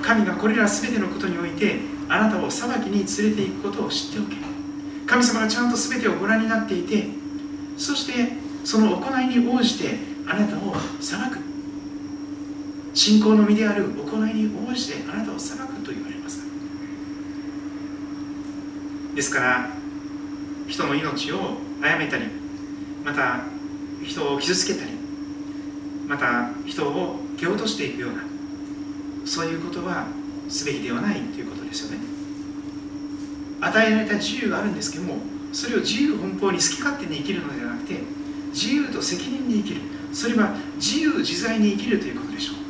[0.00, 4.36] 神がこれら全てのことにおいてあなたを裁きに連れて行くことを知っておけ。
[5.08, 7.08] 神様がちゃんと全てをご覧になっていて
[7.76, 9.98] そしてその行いに応じて
[10.28, 11.48] あなたを裁く。
[12.94, 16.42] 信仰の身である行いに応じてあなたを裁くと言われます。
[19.14, 19.70] ですから
[20.66, 22.24] 人の命を殺めたり
[23.04, 23.40] また
[24.04, 24.92] 人を傷つけたり
[26.06, 28.24] また人を蹴落としていくような
[29.24, 30.06] そういうことは
[30.48, 31.98] すべきではないということですよね。
[33.60, 35.16] 与えられた自由があるんですけども
[35.52, 38.00] それを自由奔放に好き勝手に生きるのではなくて
[38.52, 39.80] 自由と責任に生きる。
[40.12, 42.67] それは自由自在に生きるということでしょう。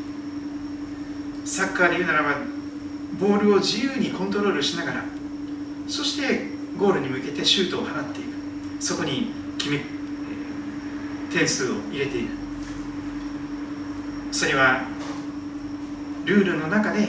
[1.59, 2.37] サッカーで言うならば
[3.19, 5.05] ボールを自由にコントロールしながら
[5.89, 8.29] そしてゴールに向けてシュートを放っていく。
[8.79, 9.81] そこに決め
[11.33, 12.29] 点数を入れていく。
[14.31, 14.83] それは
[16.27, 17.09] ルールの中で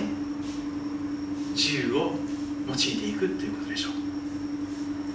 [1.51, 2.15] 自由を
[2.67, 3.93] 用いていくということでしょう。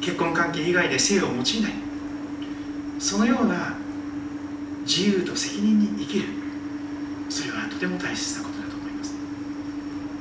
[0.00, 1.44] 結婚関係以外で性を用いない。
[3.00, 3.74] そのような
[4.86, 6.26] 自由と責任に生きる。
[7.28, 8.53] それはとても大切なこと。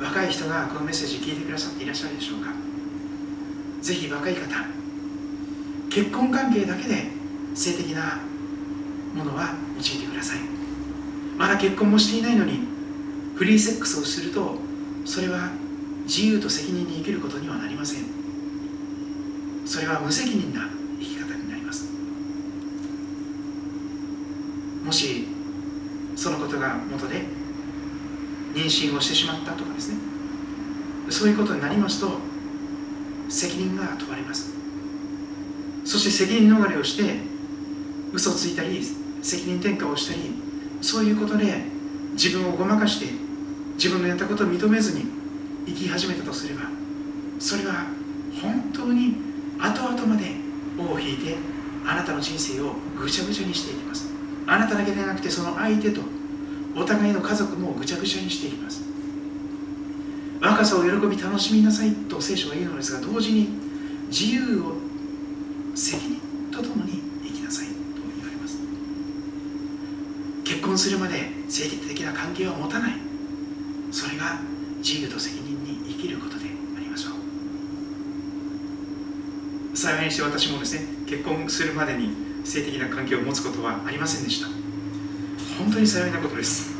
[0.03, 2.51] 若い人がこのメッセージ聞いてくださっていらっしゃるでしょうか？
[3.81, 4.65] ぜひ若い方
[5.89, 7.07] 結婚関係だけで
[7.55, 8.19] 性的な
[9.15, 10.39] ものは用いてください。
[11.37, 12.59] まだ結婚もしていないのに
[13.35, 14.57] フリーセックスをすると
[15.05, 15.49] それは
[16.05, 18.03] 自由と責任に生きることにはなりません。
[19.65, 21.87] それは無責任な生き方になります。
[24.83, 25.27] もし
[26.15, 27.25] そのことが元で
[28.53, 29.97] 妊娠をしてしまったとかですね。
[31.09, 32.19] そういうことになりますと
[33.29, 34.53] 責任が問われます。
[35.83, 37.17] そして責任逃れをして
[38.13, 38.81] 嘘をついたり
[39.21, 40.33] 責任転嫁をしたり
[40.81, 41.63] そういうことで
[42.13, 43.07] 自分をごまかして
[43.75, 45.05] 自分のやったことを認めずに
[45.65, 46.61] 生き始めたとすれば
[47.39, 47.87] それは
[48.41, 49.15] 本当に
[49.59, 50.25] 後々まで
[50.77, 51.35] 尾を引いて
[51.85, 54.11] あなたの人生をぐちゃぐちゃにしていきます。
[54.45, 56.01] あなただけでなくてその相手と
[56.75, 58.81] お互いの家族もぐちゃぐちゃにしていきます。
[60.41, 63.47] 若さを喜び楽しみなさいと聖書は言うのですが同時に
[64.09, 64.75] 自由を
[65.73, 66.19] 責任
[66.51, 67.73] とともに生きなさいと
[68.17, 68.57] 言われます。
[70.43, 72.93] 結婚するまで性的な関係を持たない。
[73.91, 74.41] それが
[74.79, 76.45] 自由と責任に生きることで
[76.75, 77.13] ありましょう。
[79.77, 82.09] 幸いにして私もですね結婚するまでに
[82.43, 84.62] 性的な関係を持つことはありませんでした。
[85.63, 86.73] 本当に幸いなことです。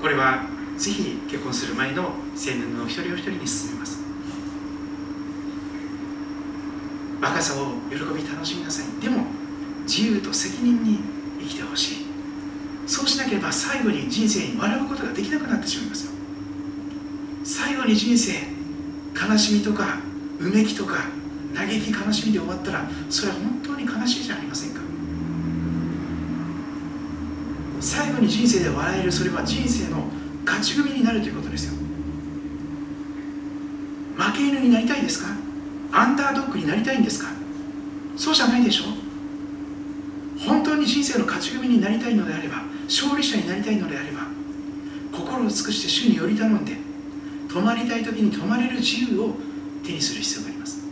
[0.00, 0.42] これは
[0.76, 4.00] ぜひ結婚する前の青年の一人お一人に進めます。
[7.20, 9.00] 若さを喜び楽しみなさい。
[9.00, 9.24] でも
[9.86, 10.98] 自由と責任に
[11.40, 12.06] 生きてほしい。
[12.84, 16.12] そうしなければ最後に人生に笑うことができなくなってしまいますよ。
[17.44, 18.32] 最後に人生
[19.14, 20.00] 悲しみとか
[20.40, 21.04] うめきとか
[21.54, 24.81] 嘆き悲しみで終わったらそれは本当に悲しいじゃありませんか。
[28.12, 30.04] 最後に人生で笑えるそれは人生の
[30.44, 31.72] 勝ち組になるということですよ。
[34.18, 35.30] 負け犬になりたいですか？
[35.92, 37.30] アンダードッグになりたいんですか？
[38.18, 38.84] そうじゃないでしょ？
[40.46, 44.26] 本当にに人生の勝ち組になりたいのであれば勝利者になりたいのであれば
[45.16, 46.76] 心を尽くして主により頼んで
[47.48, 49.34] 泊まりたい時に泊まれる自由を
[49.84, 50.82] 手にする必要があります。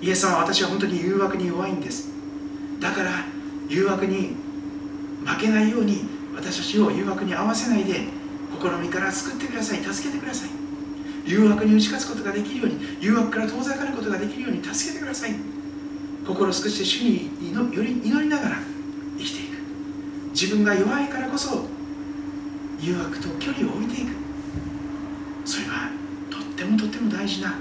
[0.00, 2.10] イエス様は私は本当に誘惑に弱いんです。
[2.80, 3.10] だから
[3.68, 4.36] 誘惑に
[5.24, 6.04] 負けないように
[6.34, 8.06] 私たちを誘惑に合わせないで
[8.60, 10.50] 試みから救ってください助けてください。
[11.24, 15.34] 誘惑に打ち勝つことができるように誘惑から遠ざかることができるように助けてください。
[16.26, 17.30] 心を尽くして主に
[17.74, 18.56] より祈りながら
[19.18, 19.56] 生きていく。
[20.32, 21.66] 自分が弱いからこそ
[22.80, 24.12] 誘惑と距離を置いていく。
[25.44, 25.90] それは
[26.30, 27.54] とってもとっても大事な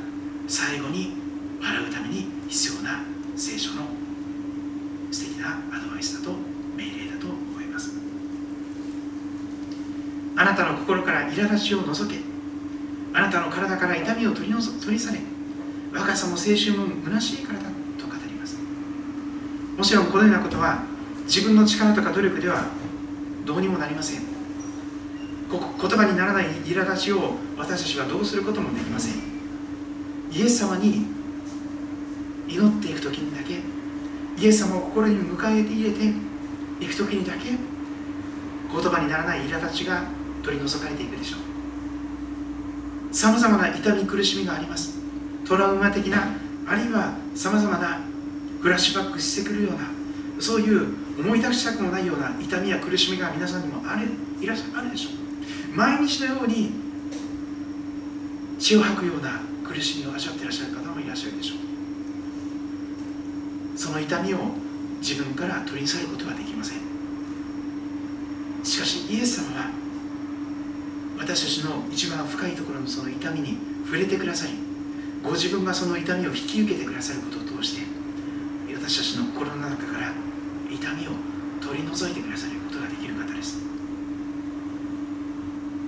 [0.48, 1.14] 最後に
[1.62, 3.04] 笑うために必要な
[3.36, 3.84] 聖書の
[5.12, 6.36] 素敵なアドバイスだと
[6.76, 7.51] 命令だと思います
[10.42, 12.18] あなたの心から苛立ちを除け。
[13.14, 15.20] あなたの体から痛みを取り除取り去れ
[15.94, 17.66] 若さも青春も虚しいからだ
[18.00, 18.58] と語ります。
[19.78, 20.82] もちろんこのようなことは
[21.26, 22.66] 自分の力とか努力では
[23.46, 24.22] どうにもなりません。
[25.52, 29.14] 言葉にならない苛立ちを私たちはどうすることもできません。
[30.32, 31.06] イエス様に
[32.48, 33.60] 祈っていく時にだけ
[34.44, 36.06] イエス様を心に迎え入れて
[36.84, 37.60] いく時にだけ言
[38.72, 40.02] 葉にならない苛立ちが
[40.44, 43.14] 取り除かれていくでしょう。
[43.14, 44.98] さまざまな痛み苦しみがあります。
[45.46, 46.30] トラウマ的な
[46.68, 48.00] あるいはさまざまな
[48.62, 49.80] フラッシュバックしてくるような
[50.40, 50.88] そういう
[51.20, 54.08] 思い出したくもないような痛みや苦しみが皆さんにもある
[54.40, 55.76] いらっしゃるでしょう。
[55.76, 56.72] 毎日のように
[58.60, 61.58] 血を吐くような苦しみを味わっていらっしゃる方もいらっしゃるでしょう。
[63.78, 64.38] その痛みを
[65.00, 66.80] 自分から取り去ることはできません。
[68.64, 69.72] しかしイエス様は
[71.22, 74.54] 私たちの一番深いところのその痛みに触れてくださり
[75.24, 77.84] ご自分がその痛みを引き受けてくださることを通して
[78.74, 80.14] 私たちの心の中から
[80.72, 81.12] 痛みを
[81.62, 83.62] 取り除いてくださることができる方です。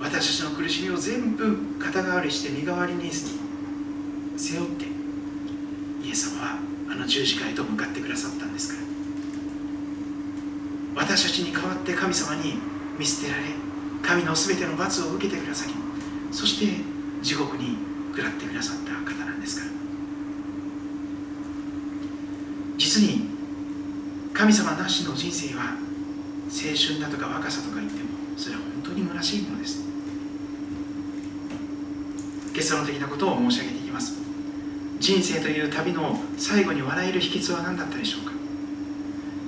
[0.00, 3.26] 私たちの苦しみを全部肩代わりして身代わりに背
[4.58, 4.84] 負って
[6.04, 6.58] イエス様は
[6.90, 8.84] あの十字架へと向かってくださったんですから。
[11.02, 12.54] 私たちに代わって神様に
[12.96, 13.63] 見捨てられ
[14.04, 15.72] 神の全ての罰を受けてくださり
[16.30, 16.82] そして
[17.22, 17.78] 地獄に
[18.14, 19.72] 下ってくださった方なんですから。
[22.76, 23.28] 実に
[24.34, 25.76] 神様なしの人生は
[26.48, 29.82] 青春だとか若さとか言ってもそれは本当に虚しいものです。
[32.52, 34.14] 結論的なことを申し上げていきます。
[35.00, 38.32] 人生という旅の最後に笑える秘訣は何だったでしょうか。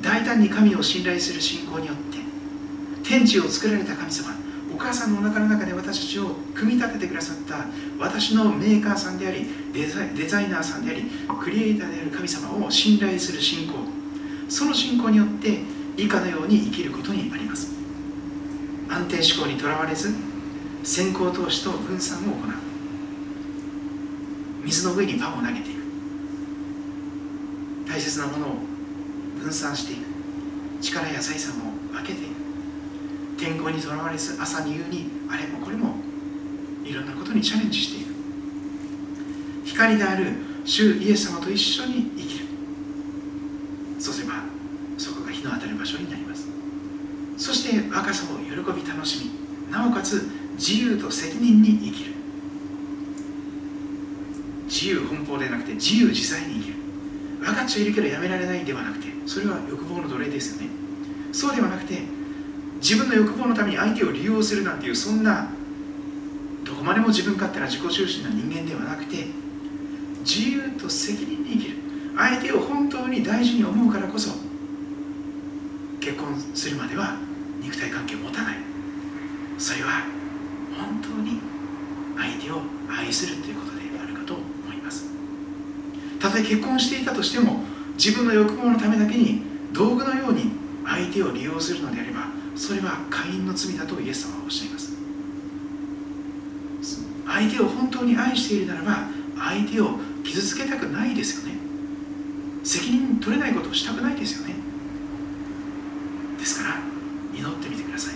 [0.01, 2.19] 大胆に神を信頼する信仰によって
[3.03, 4.46] 天地を作られた神様
[4.77, 7.65] お母さんのお腹の中で私たちを組み立ててくださった
[7.99, 11.11] 私のメーカーさんでありデザデザイナーさんであり
[11.41, 13.73] クリエイターである神様を信頼する信仰。
[14.51, 15.61] その信仰によって
[15.97, 17.75] 以下のように生きることにあります。
[18.91, 20.13] 安定志向にとらわれず
[20.85, 22.37] 先行投資と分散を行う。
[24.63, 25.79] 水の上にパンを投げていく。
[27.89, 28.51] 大切なものを
[29.41, 30.83] 分散していく。
[30.83, 32.46] 力や財産を分けていく。
[33.37, 35.97] 天候にとらわれず朝に夕にあれもこれも
[36.85, 38.15] いろんなことにチャレンジしていく
[39.65, 40.33] 光である
[40.65, 42.47] 主イエス様と一緒に生きる。
[43.99, 44.45] そうすれば
[44.99, 46.49] そこが日の当たる場所になります。
[47.37, 49.31] そして若さを喜び楽し
[49.69, 52.13] みなおかつ自由と責任に生きる。
[54.67, 56.75] 自由奔放でなくて自由自在に生きる。
[57.41, 60.69] 分かっちゃいるけどやめられないではなくてそれは欲望の奴隷ですよね。
[61.33, 62.03] そうではなくて
[62.87, 65.49] 自分の欲望のために相手を利用するなんていうそんな
[66.65, 69.27] どこまでも自分勝手な自己中心な人間ではなくて
[70.21, 71.79] 自由と責任に生きる。
[72.17, 74.31] 相手を本当に大事に思うからこそ
[76.01, 77.17] 結婚するまでは
[77.61, 78.57] 肉体関係を持たない。
[79.59, 80.05] それは
[80.79, 81.41] 本当に
[82.17, 85.07] 相手を愛するということであるかと思います。
[86.21, 87.65] たとえ結婚していたとしても
[87.99, 90.53] 自分の欲望のためだけに道具のように
[90.85, 94.97] 相手を利用するのであればそれは会員の罪だとイエス様はおっしゃいます。
[97.27, 101.59] 相手を本当に愛しているならば相手を傷つけたくないですよね。
[102.65, 104.55] 責任取れないことをしたくないですよね。
[106.39, 106.77] ですから
[107.35, 108.15] 祈ってみてください。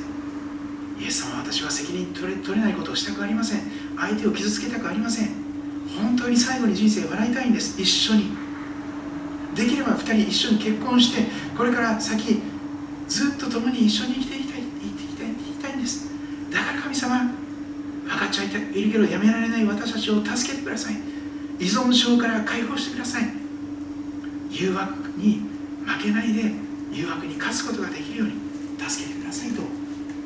[1.03, 3.61] イエス様は私は責任取れ取れないことをしたくありません。
[3.99, 5.29] 相手を傷つけたくありません。
[5.97, 7.81] 本当に最後に人生笑いたいんです。
[7.81, 8.31] 一緒に。
[9.55, 11.25] できれば2人一緒に結婚して
[11.57, 12.41] これから先
[13.09, 14.30] ずっと共に一緒に生きて
[17.11, 17.33] 様
[18.05, 20.95] 分かっちゃいるけどやめられない私たちを助けてください。
[21.59, 23.25] 依存症から解放してください。
[24.51, 25.43] 誘惑に
[25.85, 26.53] 負けないで
[26.93, 28.35] 誘惑に勝つことができるように
[28.79, 29.63] 助けてくださいと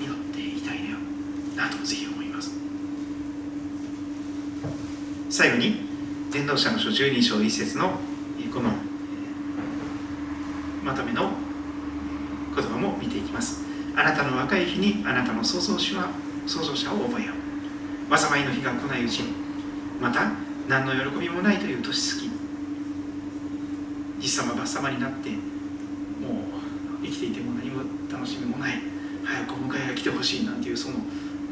[0.00, 0.80] 祈っていたい
[1.56, 2.52] なとぜひ思います。
[5.30, 5.88] 最後に
[6.30, 7.90] 伝道者の書12章1節の
[8.52, 8.70] この
[10.84, 11.30] まとめの
[12.54, 13.64] 言葉も見ていきます。
[13.96, 16.08] あなたの若い日にあなたの創造主は
[16.46, 18.16] 創造者を覚えよう。
[18.16, 19.32] 災いの日が来ないうちに
[20.00, 20.32] また
[20.68, 22.34] 何の喜びもないという年月。
[24.24, 25.38] じさまばさまになってもう
[27.04, 28.80] 生きていても何も楽しみもない
[29.22, 30.96] 早くお迎えが来てほしいなんていうその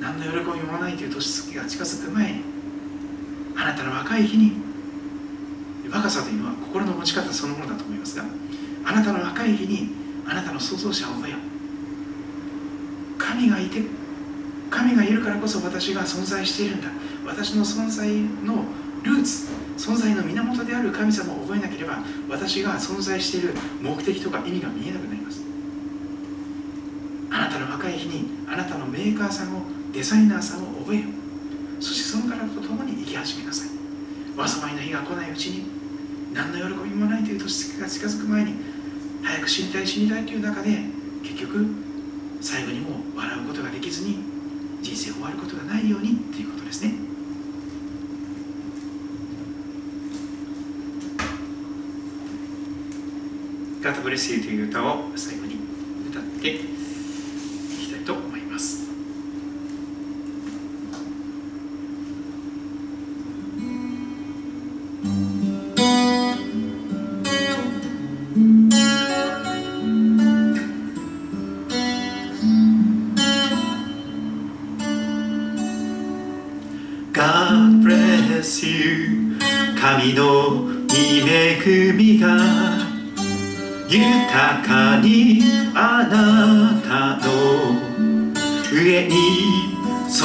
[0.01, 2.41] 何の喜びもないという年月が近づく前に
[3.57, 4.53] あなたの若い日に
[5.91, 8.25] 若さというのは心の持ち方そのものだと思いますが
[8.85, 9.91] あなたの若い日に
[10.27, 11.37] あなたの創造者を覚えよ
[13.19, 13.83] 神がいて
[14.93, 16.89] 神がいるからこそ私が存在しているんだ。
[17.25, 18.09] 私の存在
[18.45, 18.65] の
[19.03, 25.43] ルーツ存在の源である神様を覚えなければ私が存在している目的とか意味が見えなくなります。
[27.31, 29.63] あなたの若い日にあなたのメーカーさんを
[29.93, 31.05] デザイナーさんを覚えよ
[31.81, 33.69] そしてその方と共に生き始めなさい。
[34.37, 35.65] 災いの日が来ないうちに
[36.35, 38.55] 何の喜びもないという年が近づく前に
[39.23, 40.79] 早く死にたい死にたいという中で
[41.23, 41.67] 結局
[42.41, 44.32] 最後にも笑うことができずに
[44.95, 46.93] 人生終わることがないようにということですね。
[53.81, 55.57] God bless you という歌を最後に
[56.11, 56.82] 歌って。
[78.43, 79.39] Bless you
[79.81, 82.27] 神の恵みが
[83.89, 85.43] 豊かに
[85.75, 87.31] あなたの
[88.73, 89.15] 上に
[90.11, 90.23] 注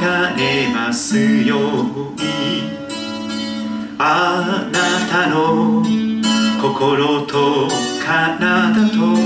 [0.00, 1.60] がれますよう
[2.14, 2.20] に。
[3.98, 4.78] あな
[5.10, 5.82] たの
[6.62, 7.68] 心と
[8.04, 9.16] 体と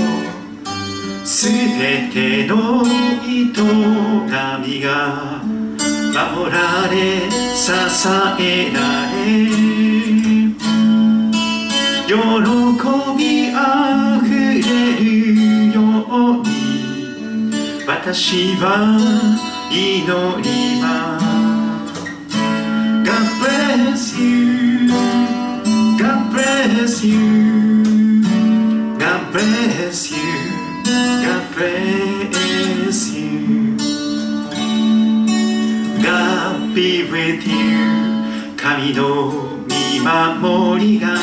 [1.23, 1.47] す
[1.79, 3.53] べての営
[4.67, 5.54] みが
[6.15, 7.71] 守られ支
[8.39, 8.79] えら
[9.11, 9.19] れ
[12.07, 12.13] 喜
[13.17, 13.59] びあ
[14.23, 14.63] ふれ
[14.95, 16.47] るように
[17.85, 18.63] 私は
[19.69, 20.07] 祈
[20.41, 21.25] ります
[23.03, 24.87] God bless you
[25.99, 27.19] God bless you
[28.97, 30.23] God bless you
[31.21, 32.04] God bless you
[36.75, 38.55] be with you.
[38.57, 39.31] 神の
[39.69, 41.15] 見守りが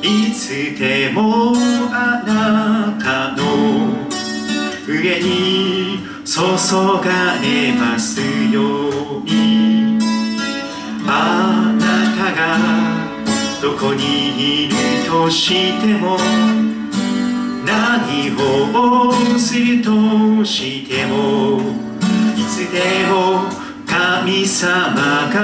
[0.00, 1.52] いつでも
[1.92, 3.44] あなたの
[4.88, 8.88] 上に注がれますよ
[9.20, 9.98] うに。
[11.06, 11.84] あな
[12.16, 12.58] たが
[13.60, 14.74] どこにいる
[15.06, 16.16] としても
[17.66, 21.60] 何をするとしても
[22.34, 23.65] いつでも
[23.96, 24.92] 神様
[25.32, 25.40] が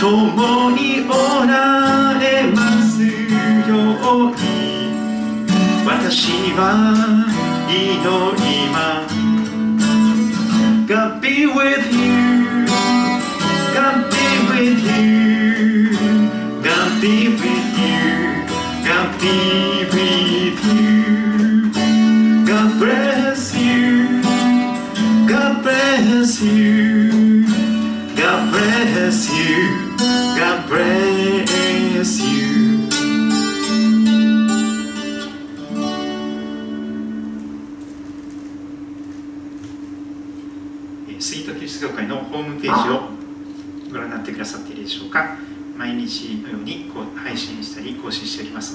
[0.00, 3.08] 共におられますよ
[4.10, 4.40] うに。
[5.86, 6.64] 私は
[7.68, 8.02] 祈
[8.42, 9.14] ります。
[10.88, 12.09] God be with you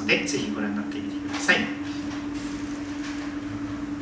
[0.06, 1.58] のでぜひご覧になってみてください。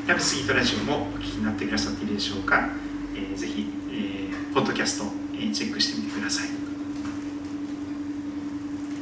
[0.06, 2.70] ラブスイートラジオもお聞きになってくださっているでしょうか、
[3.16, 6.50] えー、ぜひ、えー、ポッドキャスト、えー、チェックしてみてください。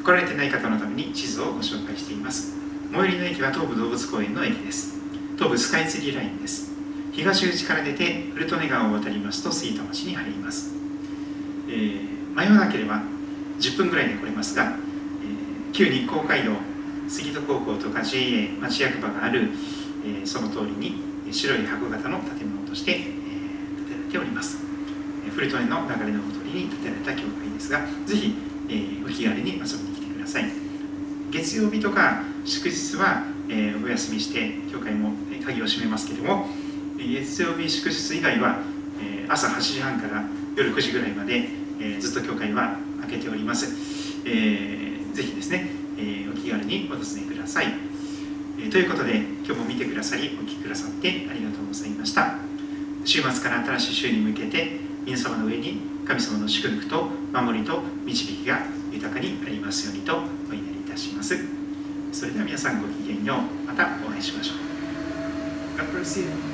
[0.03, 2.53] 来られてない方のために地図をご紹介しています。
[2.91, 4.99] 最寄りの駅は東武動物公園の駅です。
[5.37, 6.71] 東武スカイツリーラインです。
[7.13, 10.71] 東口から出て古利根川を渡りますと吹田町に入ります、
[11.67, 13.03] えー、迷わなければ
[13.59, 16.53] 10分ぐらいで来れますが、えー、旧日光街道
[17.11, 19.49] 杉戸高校とか JA 町役場がある、
[20.05, 20.95] えー、その通りに
[21.29, 22.99] 白い箱型の建物として、えー、
[23.77, 24.59] 建てられております、
[25.35, 28.33] 古利根の流れのほとりに建てられた教会ですがぜひ、
[28.69, 30.45] えー、お気軽に遊びに来てください。
[31.31, 35.11] 月曜日とか祝日は、えーお休みして教会も
[35.45, 36.47] 鍵を閉めますけども
[36.97, 38.59] 月曜日祝日以外は、
[39.01, 40.23] えー朝8時半から
[40.55, 41.49] 夜9時ぐらいまで、
[41.79, 43.67] えーずっと教会は開けております、
[44.25, 45.69] えーぜひですね、
[46.01, 47.67] えーお気軽にお尋ねください、
[48.59, 52.35] えーということで今日も見てくださりお聞きくださってありがとうございました。
[53.05, 58.59] 週末から新しい週に向けて皆様の上に神様の祝福と守りと導きが
[58.91, 60.17] 豊かにありますようにと
[60.49, 61.35] お祈りいたします。
[62.11, 63.67] それでは皆さんごきげんよう。
[63.67, 66.50] またお会いしましょう。